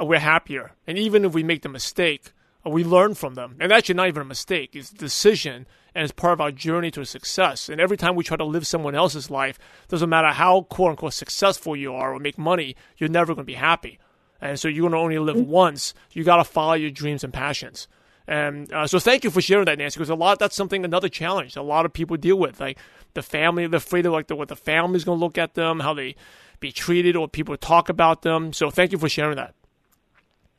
[0.00, 0.72] uh, we're happier.
[0.86, 2.32] And even if we make the mistake,
[2.66, 3.56] uh, we learn from them.
[3.60, 6.90] And actually, not even a mistake, it's a decision and it's part of our journey
[6.92, 7.68] to success.
[7.68, 11.14] And every time we try to live someone else's life, doesn't matter how quote unquote
[11.14, 13.98] successful you are or make money, you're never going to be happy.
[14.40, 15.50] And so you're going to only live mm-hmm.
[15.50, 15.94] once.
[16.12, 17.88] You got to follow your dreams and passions.
[18.26, 21.08] And uh, so thank you for sharing that, Nancy, because a lot that's something another
[21.08, 22.78] challenge a lot of people deal with, like
[23.14, 25.80] the family, they're afraid of like the, what the family's going to look at them,
[25.80, 26.14] how they
[26.60, 28.52] be treated, or people talk about them.
[28.52, 29.54] So thank you for sharing that.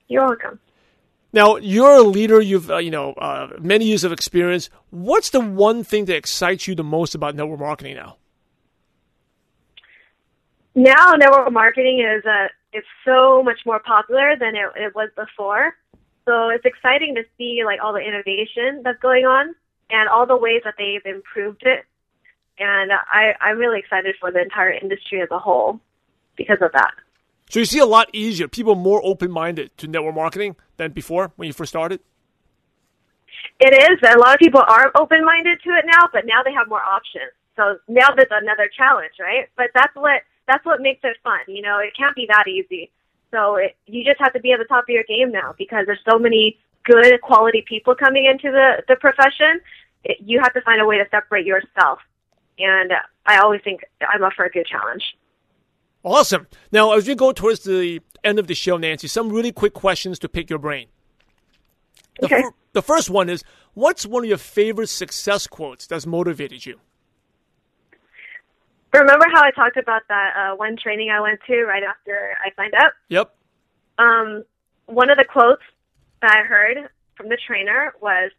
[0.08, 0.60] You're welcome.
[1.34, 2.42] Now you're a leader.
[2.42, 4.70] You've uh, you know uh, many years of experience.
[4.90, 8.18] What's the one thing that excites you the most about network marketing now?
[10.74, 15.76] Now, network marketing is uh, it's so much more popular than it, it was before.
[16.26, 19.56] So it's exciting to see like all the innovation that's going on
[19.90, 21.86] and all the ways that they've improved it.
[22.60, 25.80] And I, I'm really excited for the entire industry as a whole
[26.36, 26.92] because of that.
[27.50, 31.48] So you see a lot easier, people more open-minded to network marketing than before when
[31.48, 32.00] you first started.
[33.60, 34.00] It is.
[34.10, 37.32] A lot of people are open-minded to it now, but now they have more options.
[37.56, 39.50] So now there's another challenge, right?
[39.58, 41.40] But that's what that's what makes it fun.
[41.48, 42.90] You know, it can't be that easy.
[43.32, 45.86] So it, you just have to be at the top of your game now because
[45.86, 49.60] there's so many good quality people coming into the the profession.
[50.04, 52.00] It, you have to find a way to separate yourself,
[52.58, 52.94] and
[53.26, 55.04] I always think I'm up for a good challenge.
[56.04, 56.48] Awesome.
[56.72, 60.18] Now, as we go towards the end of the show, Nancy, some really quick questions
[60.20, 60.88] to pick your brain.
[62.20, 62.42] The, Okay.
[62.42, 66.80] fir- the first one is What's one of your favorite success quotes that's motivated you?
[68.94, 72.50] Remember how I talked about that uh, one training I went to right after I
[72.58, 72.92] signed up?
[73.08, 73.34] Yep.
[73.98, 74.44] Um,
[74.88, 75.62] one of the quotes
[76.22, 78.32] that I heard from the trainer was,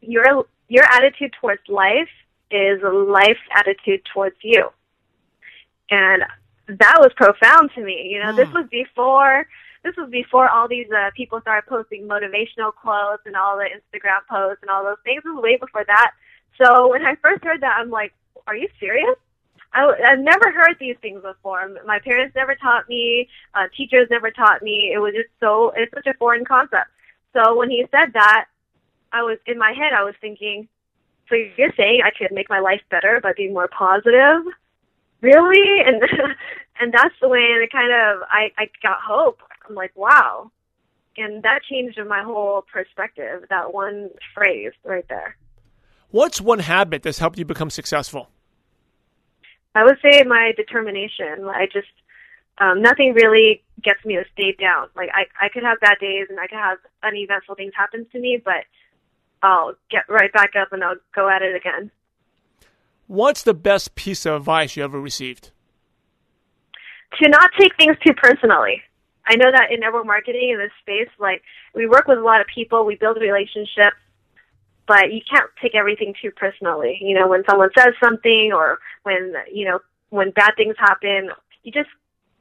[0.00, 2.08] "Your your attitude towards life
[2.50, 4.70] is a life's attitude towards you,"
[5.90, 6.22] and
[6.78, 8.08] that was profound to me.
[8.12, 9.46] You know, this was before
[9.82, 14.20] this was before all these uh, people started posting motivational quotes and all the Instagram
[14.28, 15.22] posts and all those things.
[15.24, 16.12] This was way before that.
[16.62, 18.12] So when I first heard that, I'm like,
[18.46, 19.16] "Are you serious?"
[19.72, 21.68] I, I've never heard these things before.
[21.86, 23.28] My parents never taught me.
[23.54, 24.90] Uh, teachers never taught me.
[24.92, 26.90] It was just so, it's such a foreign concept.
[27.32, 28.46] So when he said that,
[29.12, 30.68] I was, in my head, I was thinking,
[31.28, 34.42] so you're saying I could make my life better by being more positive?
[35.20, 35.82] Really?
[35.86, 36.02] And,
[36.80, 39.40] and that's the way And it kind of, I, I got hope.
[39.68, 40.50] I'm like, wow.
[41.16, 45.36] And that changed my whole perspective, that one phrase right there.
[46.10, 48.30] What's one habit that's helped you become successful?
[49.74, 51.44] I would say my determination.
[51.46, 51.88] I just
[52.58, 54.88] um, nothing really gets me to stay down.
[54.94, 58.20] Like I, I could have bad days and I could have uneventful things happen to
[58.20, 58.64] me, but
[59.42, 61.90] I'll get right back up and I'll go at it again.
[63.10, 65.50] What's the best piece of advice you ever received?
[67.20, 68.82] To not take things too personally.
[69.26, 71.42] I know that in network marketing in this space, like
[71.74, 73.98] we work with a lot of people, we build relationships,
[74.86, 76.98] but you can't take everything too personally.
[77.00, 81.30] You know, when someone says something or when you know when bad things happen,
[81.64, 81.90] you just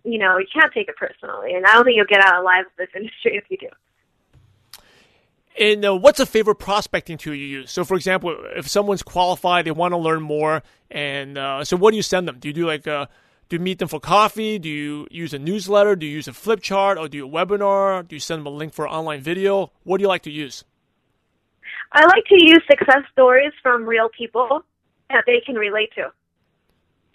[0.03, 1.55] you know you can't take it personally.
[1.55, 3.69] And I don't think you'll get out alive of this industry if you do.
[5.59, 7.71] And uh, what's a favorite prospecting tool you use?
[7.71, 11.91] So, for example, if someone's qualified, they want to learn more, and uh, so what
[11.91, 12.39] do you send them?
[12.39, 13.09] Do you do like a,
[13.49, 14.57] do you meet them for coffee?
[14.57, 15.97] Do you use a newsletter?
[15.97, 18.07] Do you use a flip chart, or do you a webinar?
[18.07, 19.73] Do you send them a link for an online video?
[19.83, 20.63] What do you like to use?
[21.91, 24.63] I like to use success stories from real people
[25.09, 26.09] that they can relate to.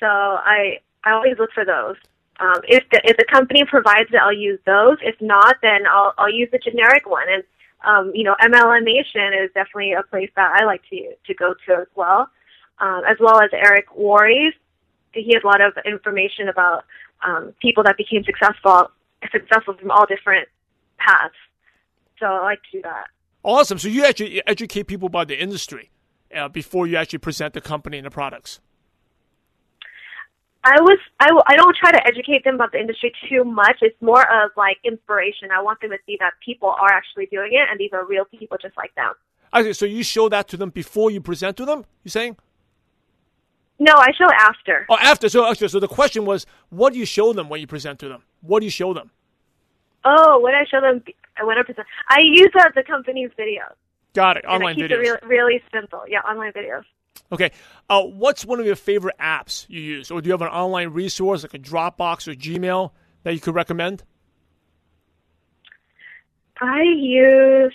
[0.00, 1.96] So I I always look for those.
[2.40, 4.98] Um, if the if the company provides it, I'll use those.
[5.00, 7.26] If not, then I'll I'll use the generic one.
[7.32, 7.42] And
[7.86, 11.54] um, you know, MLM Nation is definitely a place that I like to to go
[11.66, 12.28] to as well,
[12.78, 14.54] um, as well as Eric Worre's.
[15.12, 16.84] He has a lot of information about
[17.24, 18.90] um, people that became successful
[19.32, 20.48] successful from all different
[20.98, 21.34] paths.
[22.18, 23.06] So I like to do that.
[23.42, 23.78] Awesome.
[23.78, 25.90] So you actually educate people about the industry
[26.34, 28.60] uh, before you actually present the company and the products.
[30.64, 33.78] I was I, I don't try to educate them about the industry too much.
[33.82, 35.50] It's more of like inspiration.
[35.54, 38.24] I want them to see that people are actually doing it, and these are real
[38.24, 39.12] people just like them.
[39.54, 41.84] Okay, so you show that to them before you present to them.
[42.02, 42.36] You saying?
[43.78, 44.86] No, I show after.
[44.88, 45.28] Oh, after.
[45.28, 48.08] So, actually, so the question was, what do you show them when you present to
[48.08, 48.22] them?
[48.40, 49.10] What do you show them?
[50.04, 51.02] Oh, when I show them,
[51.42, 53.74] when I present, I use the company's videos.
[54.14, 54.44] Got it.
[54.44, 55.04] And I Online keep videos.
[55.04, 56.02] it re- really simple.
[56.08, 56.84] Yeah, online videos.
[57.32, 57.50] Okay.
[57.88, 60.88] Uh, what's one of your favorite apps you use, or do you have an online
[60.88, 62.90] resource like a Dropbox or Gmail
[63.22, 64.02] that you could recommend?
[66.60, 67.74] I use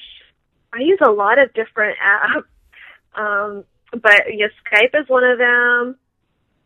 [0.73, 5.97] I use a lot of different apps, um, but yeah, Skype is one of them.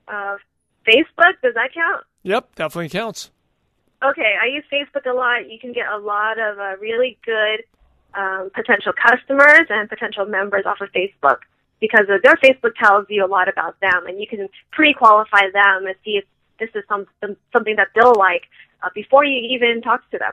[0.07, 0.37] Uh,
[0.85, 2.03] Facebook does that count?
[2.23, 3.31] Yep, definitely counts.
[4.03, 5.49] Okay, I use Facebook a lot.
[5.49, 7.63] You can get a lot of uh, really good
[8.13, 11.37] um, potential customers and potential members off of Facebook
[11.83, 15.95] because their Facebook tells you a lot about them, and you can pre-qualify them and
[16.05, 16.23] see if
[16.57, 18.43] this is some, some something that they'll like
[18.81, 20.31] uh, before you even talk to them.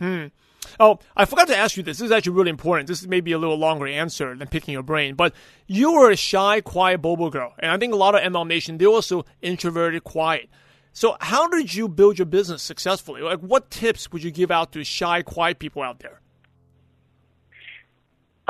[0.00, 0.74] Hmm.
[0.80, 1.98] Oh, I forgot to ask you this.
[1.98, 2.88] This is actually really important.
[2.88, 5.32] This may be a little longer answer than picking your brain, but
[5.68, 8.76] you were a shy, quiet boba girl, and I think a lot of MLM Nation
[8.76, 10.48] they're also introverted, quiet.
[10.92, 13.22] So, how did you build your business successfully?
[13.22, 16.20] Like, what tips would you give out to shy, quiet people out there?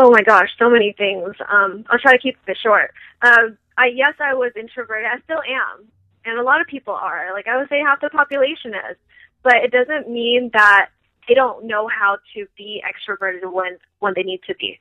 [0.03, 1.35] Oh my gosh, so many things.
[1.47, 2.91] Um, I'll try to keep this short.
[3.21, 5.07] Uh, I yes, I was introverted.
[5.07, 5.87] I still am,
[6.25, 7.35] and a lot of people are.
[7.35, 8.97] Like I would say, half the population is,
[9.43, 10.87] but it doesn't mean that
[11.29, 14.81] they don't know how to be extroverted when when they need to be.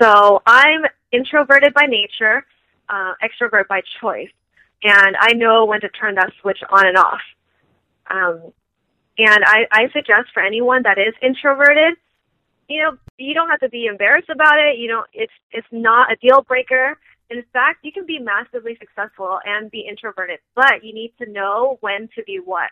[0.00, 2.46] So I'm introverted by nature,
[2.88, 4.30] uh, extrovert by choice,
[4.84, 7.22] and I know when to turn that switch on and off.
[8.08, 8.52] Um,
[9.18, 11.94] and I, I suggest for anyone that is introverted,
[12.68, 14.78] you know, you don't have to be embarrassed about it.
[14.78, 15.06] You don't.
[15.12, 16.98] It's it's not a deal breaker.
[17.30, 21.78] In fact, you can be massively successful and be introverted, but you need to know
[21.80, 22.70] when to be what.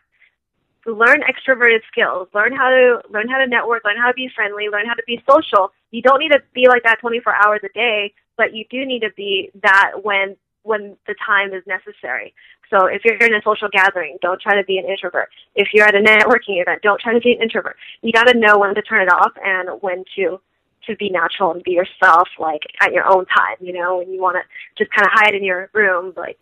[0.84, 2.28] Learn extroverted skills.
[2.34, 3.84] Learn how to learn how to network.
[3.84, 4.68] Learn how to be friendly.
[4.70, 5.72] Learn how to be social.
[5.90, 9.00] You don't need to be like that 24 hours a day, but you do need
[9.00, 12.34] to be that when when the time is necessary.
[12.70, 15.28] So if you're in a social gathering, don't try to be an introvert.
[15.54, 17.76] If you're at a networking event, don't try to be an introvert.
[18.00, 20.40] You got to know when to turn it off and when to
[20.86, 23.56] to be natural and be yourself, like at your own time.
[23.60, 24.42] You know, when you want to
[24.82, 26.38] just kind of hide in your room, like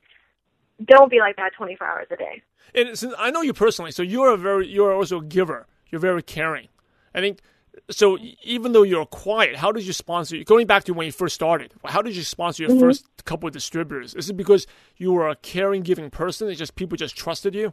[0.85, 2.43] don't be like that 24 hours a day.
[2.75, 5.67] And since I know you personally, so you're a very you're also a giver.
[5.91, 6.69] You're very caring.
[7.15, 7.41] I think
[7.91, 10.43] so even though you're quiet, how did you sponsor?
[10.45, 12.81] Going back to when you first started, how did you sponsor your mm-hmm.
[12.81, 14.15] first couple of distributors?
[14.15, 14.67] Is it because
[14.97, 16.49] you were a caring, giving person?
[16.49, 17.73] It's just people just trusted you.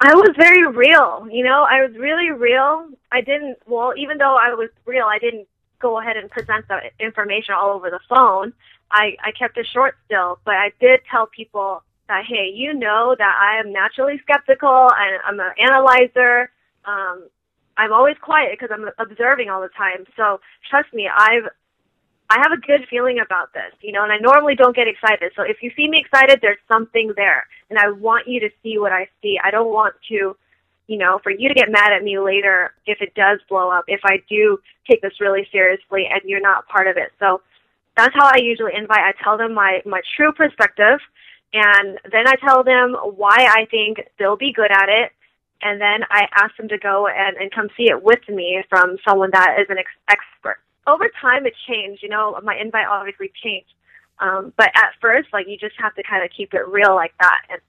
[0.00, 1.26] I was very real.
[1.30, 2.88] You know, I was really real.
[3.10, 3.58] I didn't.
[3.66, 5.46] Well, even though I was real, I didn't
[5.78, 8.52] go ahead and present the information all over the phone.
[8.90, 13.14] I I kept it short still, but I did tell people that hey, you know
[13.16, 16.50] that I am naturally skeptical and I'm an analyzer.
[16.84, 17.28] Um,
[17.76, 20.04] I'm always quiet because I'm observing all the time.
[20.16, 21.48] So trust me, I've
[22.30, 25.32] I have a good feeling about this, you know, and I normally don't get excited.
[25.36, 28.78] So if you see me excited, there's something there, and I want you to see
[28.78, 29.38] what I see.
[29.42, 30.34] I don't want to,
[30.86, 33.84] you know, for you to get mad at me later if it does blow up,
[33.86, 34.58] if I do
[34.88, 37.12] take this really seriously and you're not part of it.
[37.18, 37.42] So
[37.98, 39.00] that's how I usually invite.
[39.00, 41.00] I tell them my my true perspective,
[41.52, 45.12] and then I tell them why I think they'll be good at it
[45.62, 48.96] and then I asked them to go and, and come see it with me from
[49.06, 50.58] someone that is an ex- expert.
[50.86, 52.02] Over time, it changed.
[52.02, 53.72] You know, my invite obviously changed.
[54.18, 57.14] Um, but at first, like you just have to kind of keep it real like
[57.20, 57.60] that and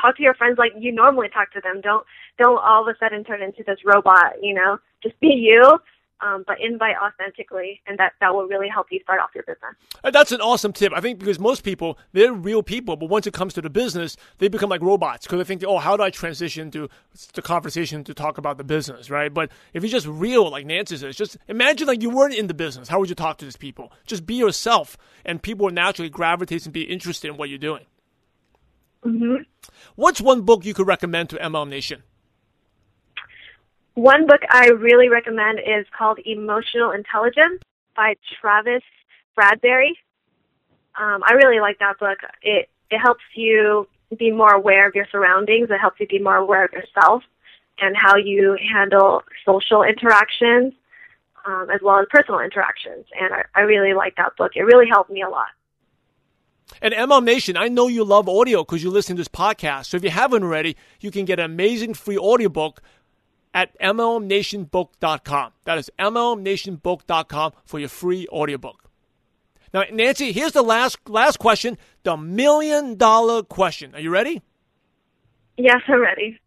[0.00, 1.80] talk to your friends like you normally talk to them.
[1.80, 2.04] Don't
[2.38, 4.34] don't all of a sudden turn into this robot.
[4.42, 5.78] You know, just be you
[6.20, 9.74] um, but invite authentically, and that, that will really help you start off your business.
[10.02, 10.92] That's an awesome tip.
[10.94, 14.16] I think because most people, they're real people, but once it comes to the business,
[14.38, 16.88] they become like robots because they think, oh, how do I transition to
[17.34, 19.32] the conversation to talk about the business, right?
[19.32, 22.54] But if you're just real, like Nancy says, just imagine like you weren't in the
[22.54, 22.88] business.
[22.88, 23.92] How would you talk to these people?
[24.06, 27.84] Just be yourself, and people will naturally gravitate and be interested in what you're doing.
[29.04, 29.42] Mm-hmm.
[29.96, 32.02] What's one book you could recommend to MLM Nation?
[33.94, 37.62] One book I really recommend is called Emotional Intelligence
[37.96, 38.82] by Travis
[39.38, 39.90] Bradberry.
[40.98, 42.18] Um, I really like that book.
[42.42, 45.68] It it helps you be more aware of your surroundings.
[45.70, 47.22] It helps you be more aware of yourself
[47.80, 50.74] and how you handle social interactions
[51.44, 53.06] um, as well as personal interactions.
[53.20, 54.52] And I, I really like that book.
[54.54, 55.48] It really helped me a lot.
[56.80, 59.86] And MLM Nation, I know you love audio because you listen to this podcast.
[59.86, 62.80] So if you haven't already, you can get an amazing free audiobook
[63.54, 65.52] at MLMNationBook.com.
[65.64, 68.90] That is MLMNationBook.com for your free audiobook.
[69.72, 73.94] Now, Nancy, here's the last last question, the million dollar question.
[73.94, 74.42] Are you ready?
[75.56, 76.38] Yes, I'm ready.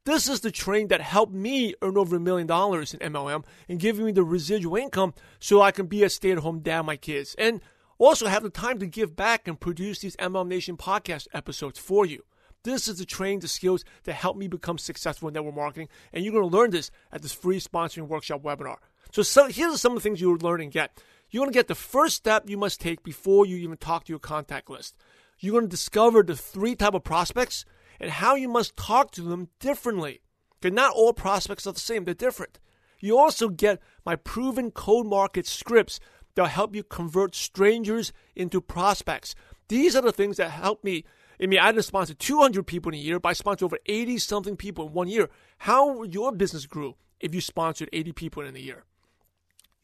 [0.06, 3.80] This is the training that helped me earn over a million dollars in MLM and
[3.80, 6.96] giving me the residual income so I can be a stay at home dad my
[6.96, 7.36] kids.
[7.38, 7.60] And
[7.98, 12.06] Also, have the time to give back and produce these MLM Nation podcast episodes for
[12.06, 12.24] you.
[12.64, 16.24] This is the training, the skills that help me become successful in network marketing, and
[16.24, 18.78] you're going to learn this at this free sponsoring workshop webinar.
[19.16, 21.02] So, so here's some of the things you'll learn and get.
[21.30, 24.12] You're going to get the first step you must take before you even talk to
[24.12, 24.94] your contact list.
[25.40, 27.64] You're going to discover the three type of prospects
[27.98, 30.20] and how you must talk to them differently.
[30.60, 32.60] Because not all prospects are the same, they're different.
[33.00, 36.02] You also get my proven cold market scripts
[36.36, 39.34] that'll help you convert strangers into prospects.
[39.70, 41.06] These are the things that help me.
[41.42, 44.18] I mean, I didn't sponsor 200 people in a year, but I sponsored over 80
[44.18, 45.30] something people in one year.
[45.60, 48.84] How your business grew if you sponsored 80 people in a year?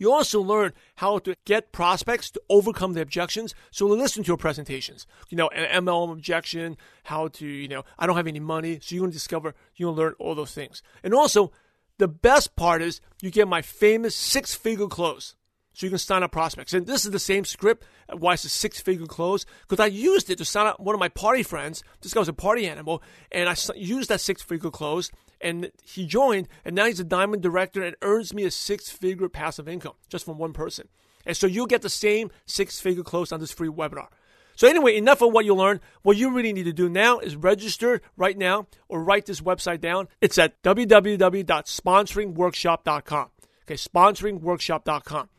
[0.02, 3.54] You also learn how to get prospects to overcome the objections.
[3.70, 5.06] So listen to your presentations.
[5.30, 8.80] You know, an MLM objection, how to, you know, I don't have any money.
[8.82, 10.82] So you're going to discover, you're going to learn all those things.
[11.04, 11.52] And also,
[12.00, 15.36] the best part is you get my famous six figure close.
[15.74, 16.74] So you can sign up prospects.
[16.74, 17.86] And this is the same script.
[18.12, 19.46] Why it's a six figure close?
[19.70, 21.84] Because I used it to sign up one of my party friends.
[22.02, 23.04] This guy was a party animal.
[23.32, 25.12] And I used that six figure close
[25.44, 29.30] and he joined, and now he's a diamond director and earns me a six figure
[29.30, 30.88] passive income just from one person.
[31.26, 34.08] And so you'll get the same six figure close on this free webinar.
[34.56, 35.80] So anyway, enough of what you learned.
[36.04, 39.82] What you really need to do now is register right now or write this website
[39.82, 40.08] down.
[40.20, 43.30] It's at www.sponsoringworkshop.com.
[43.64, 45.30] Okay, sponsoringworkshop.com.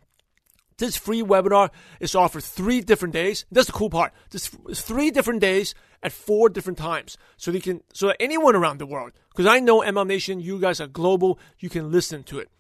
[0.83, 1.71] This free webinar
[2.01, 3.45] is offered three different days.
[3.53, 4.13] That's the cool part.
[4.31, 8.79] This three different days at four different times, so they can so that anyone around
[8.79, 12.41] the world, because I know MLM Nation, you guys are global, you can listen to
[12.41, 12.51] it.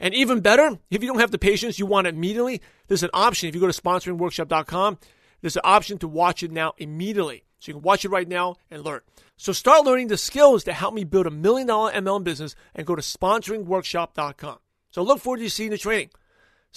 [0.00, 2.62] And even better, if you don't have the patience, you want it immediately.
[2.88, 3.50] There's an option.
[3.50, 4.98] If you go to sponsoringworkshop.com,
[5.42, 7.44] there's an option to watch it now immediately.
[7.58, 9.02] So you can watch it right now and learn.
[9.36, 12.86] So start learning the skills that help me build a million dollar MLM business and
[12.86, 14.60] go to sponsoringworkshop.com.
[14.92, 16.08] So look forward to seeing the training.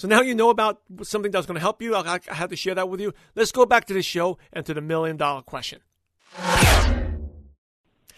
[0.00, 1.94] So now you know about something that's going to help you.
[1.94, 3.12] I, I have to share that with you.
[3.34, 5.80] Let's go back to the show and to the million dollar question.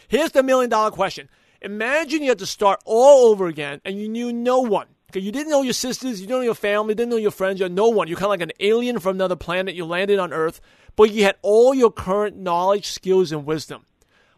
[0.06, 1.28] Here's the million dollar question.
[1.60, 4.86] Imagine you had to start all over again and you knew no one.
[5.10, 7.58] Okay, you didn't know your sisters, you didn't know your family, didn't know your friends,
[7.58, 8.06] you had no one.
[8.06, 9.74] You're kind of like an alien from another planet.
[9.74, 10.60] You landed on Earth,
[10.94, 13.86] but you had all your current knowledge, skills, and wisdom.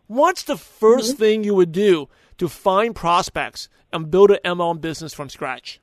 [0.07, 1.17] What's the 1st mm-hmm.
[1.19, 5.83] thing you would do to find prospects and build an MLM business from scratch?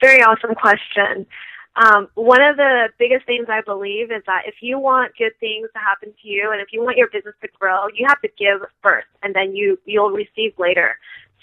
[0.00, 1.26] Very awesome question.
[1.76, 5.68] Um, one of the biggest things I believe is that if you want good things
[5.74, 8.28] to happen to you and if you want your business to grow, you have to
[8.38, 10.96] give first and then you, you'll receive later.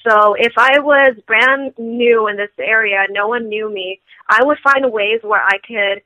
[0.07, 4.57] So if I was brand new in this area, no one knew me, I would
[4.63, 6.01] find ways where I could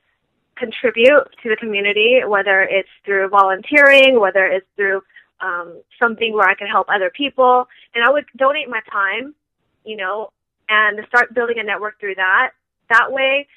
[0.56, 5.02] contribute to the community, whether it's through volunteering, whether it's through
[5.39, 9.36] um, something where I could help other people, and I would donate my time,
[9.86, 10.32] you know,
[10.70, 12.51] and start building a network through that.
[12.89, 13.47] That way,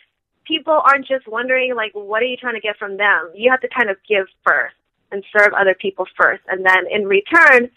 [0.44, 3.30] people aren't just wondering like, what are you trying to get from them?
[3.34, 4.74] You have to kind of give first
[5.12, 7.68] and serve other people first, and then in return,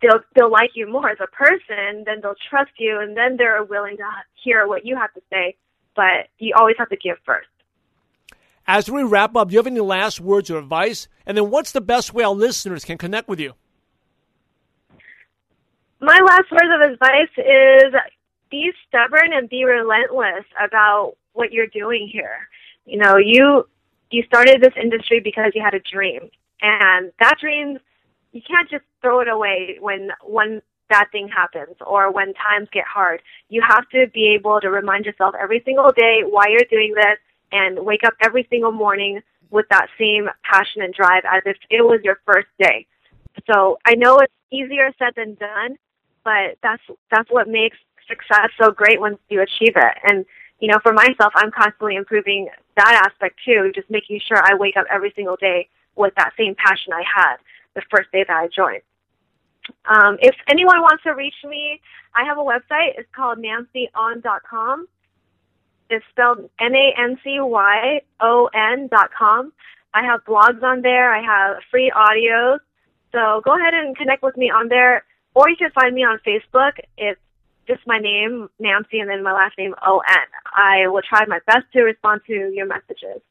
[0.00, 2.04] they'll they'll like you more as a person.
[2.04, 4.04] Then they'll trust you, and then they're willing to
[4.42, 5.56] hear what you have to say.
[5.94, 7.48] But you always have to give first.
[8.66, 11.08] As we wrap up, do you have any last words or advice?
[11.26, 13.54] And then, what's the best way our listeners can connect with you?
[16.00, 17.94] My last words of advice is
[18.52, 22.48] be stubborn and be relentless about what you're doing here.
[22.84, 23.66] You know, you
[24.10, 26.30] you started this industry because you had a dream,
[26.60, 27.78] and that dream
[28.32, 32.84] you can't just throw it away when one bad thing happens or when times get
[32.84, 33.22] hard.
[33.48, 37.18] You have to be able to remind yourself every single day why you're doing this
[37.50, 41.82] and wake up every single morning with that same passion and drive as if it
[41.82, 42.86] was your first day.
[43.50, 45.76] So I know it's easier said than done,
[46.24, 47.76] but that's that's what makes
[48.08, 49.94] success so great once you achieve it.
[50.04, 50.24] And,
[50.60, 54.76] you know, for myself, I'm constantly improving that aspect too, just making sure I wake
[54.76, 57.36] up every single day with that same passion I had
[57.74, 58.82] the first day that I joined.
[59.86, 61.80] Um, if anyone wants to reach me,
[62.14, 62.98] I have a website.
[62.98, 64.88] It's called nancyon.com.
[65.90, 67.28] It's spelled N-A-N-C-Y-O-N
[68.88, 69.52] dot com.
[69.94, 71.14] I have blogs on there.
[71.14, 72.58] I have free audios.
[73.12, 75.04] So go ahead and connect with me on there.
[75.34, 76.78] Or you can find me on Facebook.
[76.96, 77.20] It's
[77.66, 80.16] just my name, Nancy, and then my last name, O-N.
[80.56, 83.22] I will try my best to respond to your messages.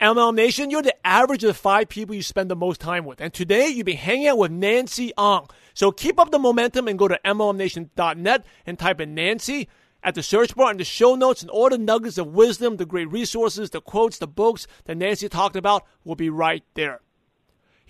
[0.00, 3.20] MLM Nation, you're the average of the five people you spend the most time with.
[3.20, 5.48] And today, you've been hanging out with Nancy Ong.
[5.74, 9.68] So keep up the momentum and go to MLMNation.net and type in Nancy
[10.02, 12.86] at the search bar and the show notes and all the nuggets of wisdom, the
[12.86, 17.01] great resources, the quotes, the books that Nancy talked about will be right there.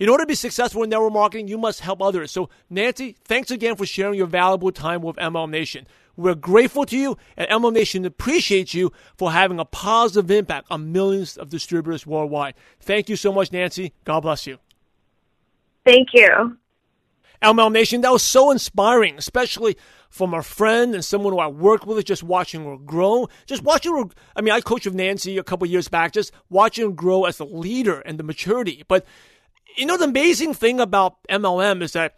[0.03, 2.29] In order to be successful in network marketing, you must help others.
[2.29, 5.87] So, Nancy, thanks again for sharing your valuable time with MLM Nation.
[6.17, 10.91] We're grateful to you, and MLM Nation appreciates you for having a positive impact on
[10.91, 12.55] millions of distributors worldwide.
[12.81, 13.93] Thank you so much, Nancy.
[14.03, 14.57] God bless you.
[15.85, 16.57] Thank you.
[17.41, 19.77] MLM Nation, that was so inspiring, especially
[20.09, 23.29] from a friend and someone who I worked with, just watching her grow.
[23.45, 24.03] Just watching her,
[24.35, 27.39] I mean, I coached with Nancy a couple years back, just watching her grow as
[27.39, 28.83] a leader and the maturity.
[28.89, 29.05] But,
[29.75, 32.15] you know, the amazing thing about MLM is that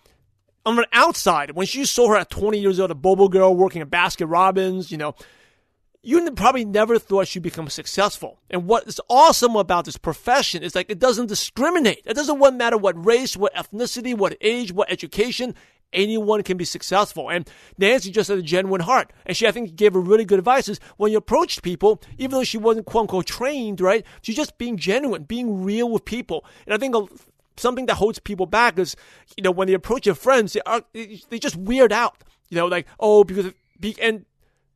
[0.65, 3.81] on the outside, when you saw her at 20 years old, a boba girl working
[3.81, 5.15] at Baskin Robbins, you know,
[6.05, 8.39] you probably never thought she'd become successful.
[8.49, 12.03] And what is awesome about this profession is like it doesn't discriminate.
[12.05, 15.55] It doesn't matter what race, what ethnicity, what age, what education.
[15.93, 17.29] Anyone can be successful.
[17.29, 19.13] And Nancy just had a genuine heart.
[19.25, 22.31] And she, I think, gave her really good advice is when you approached people, even
[22.31, 24.05] though she wasn't quote unquote trained, right?
[24.21, 26.45] She's just being genuine, being real with people.
[26.65, 26.95] And I think
[27.57, 28.95] something that holds people back is,
[29.37, 32.23] you know, when they approach your friends, they are, they just weird out.
[32.49, 33.53] You know, like, oh, because,
[34.01, 34.25] and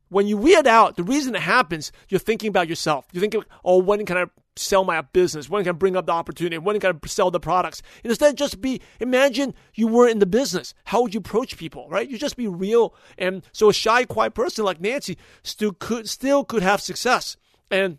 [0.08, 3.06] when you weird out, the reason it happens, you're thinking about yourself.
[3.12, 4.26] You're thinking, oh, when can I
[4.56, 5.48] sell my business?
[5.48, 6.58] When can I bring up the opportunity?
[6.58, 7.82] When can I sell the products?
[8.02, 10.74] instead, just be, imagine you were in the business.
[10.84, 12.08] How would you approach people, right?
[12.08, 12.94] You just be real.
[13.16, 17.36] And so a shy, quiet person like Nancy still could, still could have success.
[17.70, 17.98] And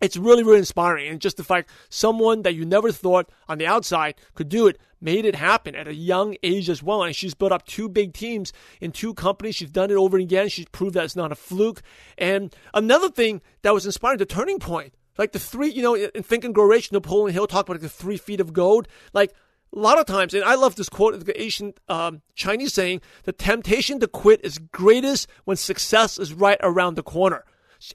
[0.00, 1.08] it's really, really inspiring.
[1.08, 4.78] And just the fact someone that you never thought on the outside could do it
[5.00, 7.02] made it happen at a young age as well.
[7.02, 9.56] And she's built up two big teams in two companies.
[9.56, 10.48] She's done it over and again.
[10.48, 11.82] She's proved that it's not a fluke.
[12.16, 16.22] And another thing that was inspiring, the turning point, like the three, you know, in
[16.22, 18.88] Think and Grow Rich, Napoleon Hill talked about like the three feet of gold.
[19.12, 19.32] Like
[19.74, 23.32] a lot of times, and I love this quote, the ancient um, Chinese saying, the
[23.32, 27.44] temptation to quit is greatest when success is right around the corner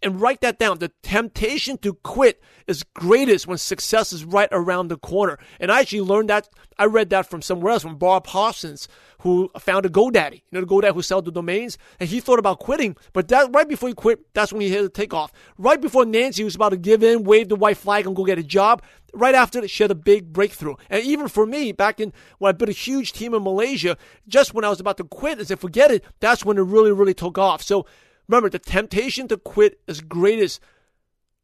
[0.01, 0.79] and write that down.
[0.79, 5.37] The temptation to quit is greatest when success is right around the corner.
[5.59, 6.49] And I actually learned that.
[6.79, 8.87] I read that from somewhere else, from Bob Parsons,
[9.19, 10.35] who founded GoDaddy.
[10.35, 11.77] You know, the GoDaddy who sold the domains.
[11.99, 14.81] And he thought about quitting, but that right before he quit, that's when he hit
[14.81, 15.31] the takeoff.
[15.57, 18.39] Right before Nancy was about to give in, wave the white flag, and go get
[18.39, 18.81] a job.
[19.13, 20.75] Right after, she had a big breakthrough.
[20.89, 24.53] And even for me, back in when I built a huge team in Malaysia, just
[24.53, 27.13] when I was about to quit, as I forget it, that's when it really, really
[27.13, 27.61] took off.
[27.61, 27.85] So
[28.27, 30.61] Remember, the temptation to quit is greatest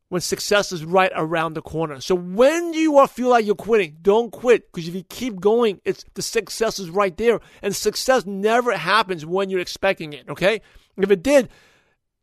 [0.10, 2.02] when success is right around the corner.
[2.02, 5.82] So when you are feel like you're quitting, don't quit because if you keep going,
[5.86, 10.28] it's the success is right there, and success never happens when you're expecting it.
[10.28, 10.62] Okay,
[10.98, 11.50] if it did,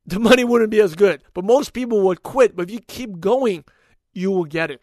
[0.05, 1.23] the money wouldn't be as good.
[1.33, 2.57] But most people would quit.
[2.57, 3.65] But if you keep going,
[4.13, 4.83] you will get it.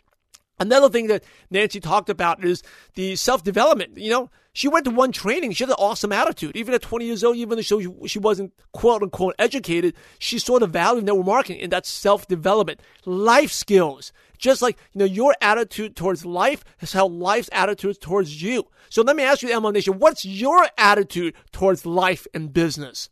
[0.59, 2.63] Another thing that Nancy talked about is
[2.95, 3.97] the self development.
[3.97, 5.51] You know, she went to one training.
[5.51, 6.55] She had an awesome attitude.
[6.55, 10.67] Even at 20 years old, even though she wasn't quote unquote educated, she saw the
[10.67, 14.13] value of network marketing and that self development, life skills.
[14.37, 18.65] Just like, you know, your attitude towards life is how life's attitude towards you.
[18.89, 23.09] So let me ask you, MLM Nation, what's your attitude towards life and business?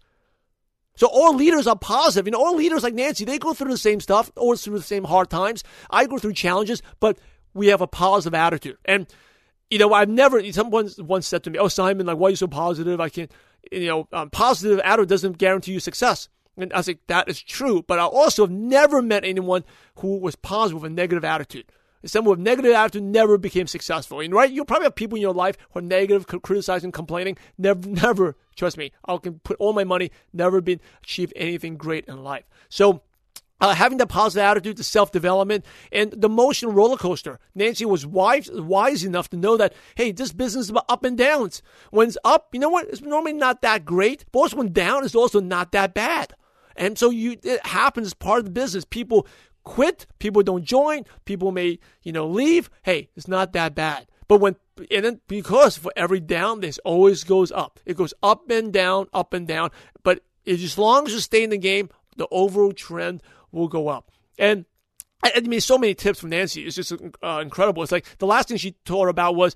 [0.95, 2.27] So all leaders are positive.
[2.27, 4.83] You know, all leaders like Nancy, they go through the same stuff, or through the
[4.83, 5.63] same hard times.
[5.89, 7.17] I go through challenges, but
[7.53, 8.77] we have a positive attitude.
[8.85, 9.07] And,
[9.72, 12.36] you know, I've never, someone once said to me, oh, Simon, like, why are you
[12.36, 12.99] so positive?
[12.99, 13.32] I can't,
[13.72, 16.28] you know, um, positive attitude doesn't guarantee you success.
[16.57, 17.82] And I was like, that is true.
[17.82, 19.63] But I also have never met anyone
[19.99, 21.72] who was positive with a negative attitude.
[22.03, 24.19] Someone with negative attitude never became successful.
[24.19, 27.38] And right, you'll probably have people in your life who are negative, criticizing, complaining.
[27.57, 32.05] Never, never, trust me, I can put all my money, never been achieved anything great
[32.05, 32.43] in life.
[32.67, 33.03] So
[33.62, 37.39] uh, having the positive attitude to self development and the motion roller coaster.
[37.53, 41.18] Nancy was wise, wise enough to know that, hey, this business is about up and
[41.18, 41.62] downs.
[41.91, 42.88] When it's up, you know what?
[42.89, 44.26] It's normally not that great.
[44.32, 46.34] But also when down, it's also not that bad.
[46.76, 48.84] And so you, it happens as part of the business.
[48.84, 49.28] People
[49.64, 52.70] quit, people don't join, people may, you know, leave.
[52.84, 54.07] Hey, it's not that bad.
[54.28, 54.55] But when,
[54.89, 57.80] and then because for every down, this always goes up.
[57.86, 59.70] It goes up and down, up and down.
[60.03, 64.11] But as long as you stay in the game, the overall trend will go up.
[64.37, 64.65] And
[65.23, 66.65] I, mean, so many tips from Nancy.
[66.65, 67.83] It's just uh, incredible.
[67.83, 69.55] It's like the last thing she taught about was,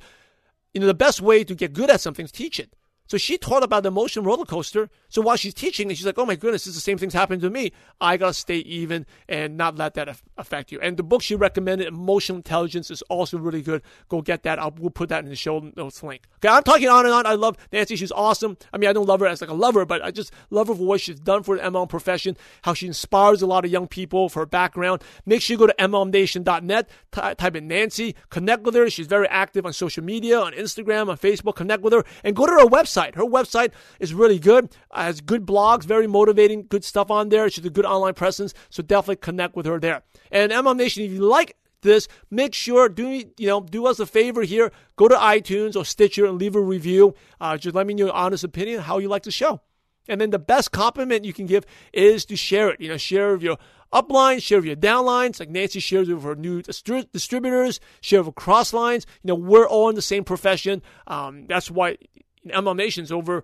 [0.73, 2.75] you know, the best way to get good at something is teach it.
[3.07, 4.89] So she taught about the emotion roller coaster.
[5.09, 7.49] So while she's teaching, she's like, "Oh my goodness, is the same things happening to
[7.49, 7.71] me.
[8.01, 11.87] I gotta stay even and not let that affect you." And the book she recommended,
[11.87, 13.81] Emotional Intelligence, is also really good.
[14.09, 14.59] Go get that.
[14.59, 16.23] I'll we'll put that in the show notes link.
[16.37, 17.25] Okay, I'm talking on and on.
[17.25, 17.95] I love Nancy.
[17.95, 18.57] She's awesome.
[18.73, 20.75] I mean, I don't love her as like a lover, but I just love her
[20.75, 22.35] for what she's done for the MLM profession.
[22.63, 25.03] How she inspires a lot of young people for her background.
[25.25, 26.89] Make sure you go to MLMNation.net.
[27.11, 28.15] T- type in Nancy.
[28.29, 28.89] Connect with her.
[28.89, 31.55] She's very active on social media, on Instagram, on Facebook.
[31.55, 33.15] Connect with her and go to her website website.
[33.15, 34.75] Her website is really good.
[34.91, 37.49] Uh, has good blogs, very motivating, good stuff on there.
[37.49, 40.03] She's a good online presence, so definitely connect with her there.
[40.31, 44.05] And MLM Nation, if you like this, make sure do you know do us a
[44.05, 44.71] favor here.
[44.95, 47.13] Go to iTunes or Stitcher and leave a review.
[47.39, 49.61] Uh, just let me know your honest opinion how you like the show.
[50.07, 52.79] And then the best compliment you can give is to share it.
[52.79, 53.57] You know, share of your
[53.91, 58.35] upline, share of your downlines, like Nancy shares with her new distri- distributors, share of
[58.35, 59.07] cross lines.
[59.23, 60.83] You know, we're all in the same profession.
[61.07, 61.97] Um, that's why
[62.45, 63.43] MLM Nation's over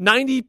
[0.00, 0.46] 90,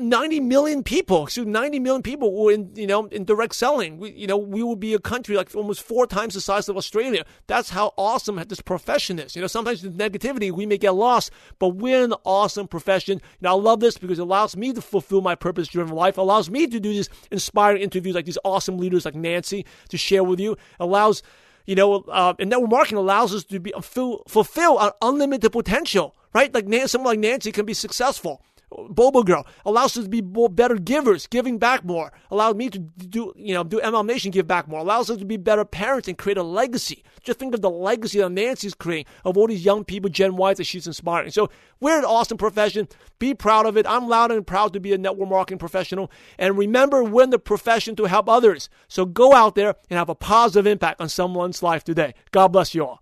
[0.00, 3.98] 90 million people, excuse 90 million people were in, you know, in direct selling.
[3.98, 6.76] We, you know, we would be a country like almost four times the size of
[6.76, 7.24] Australia.
[7.48, 9.34] That's how awesome this profession is.
[9.34, 13.20] You know, sometimes with negativity, we may get lost, but we're an awesome profession.
[13.40, 16.48] And I love this because it allows me to fulfill my purpose driven life, allows
[16.48, 20.38] me to do these inspiring interviews like these awesome leaders like Nancy to share with
[20.38, 21.24] you, it allows,
[21.66, 26.14] you know, uh, and network marketing allows us to be fulfill, fulfill our unlimited potential,
[26.34, 26.52] right?
[26.52, 28.42] Like someone like Nancy can be successful
[28.90, 32.12] Boba Girl allows us to be more better givers, giving back more.
[32.30, 34.80] Allows me to do, you know, do MLM Nation give back more.
[34.80, 37.04] Allows us to be better parents and create a legacy.
[37.22, 40.54] Just think of the legacy that Nancy's creating of all these young people, Gen Y,
[40.54, 41.30] that she's inspiring.
[41.30, 41.50] So
[41.80, 42.88] we're an awesome profession.
[43.18, 43.86] Be proud of it.
[43.86, 46.10] I'm loud and proud to be a network marketing professional.
[46.38, 48.68] And remember, we're in the profession to help others.
[48.88, 52.14] So go out there and have a positive impact on someone's life today.
[52.30, 53.01] God bless you all.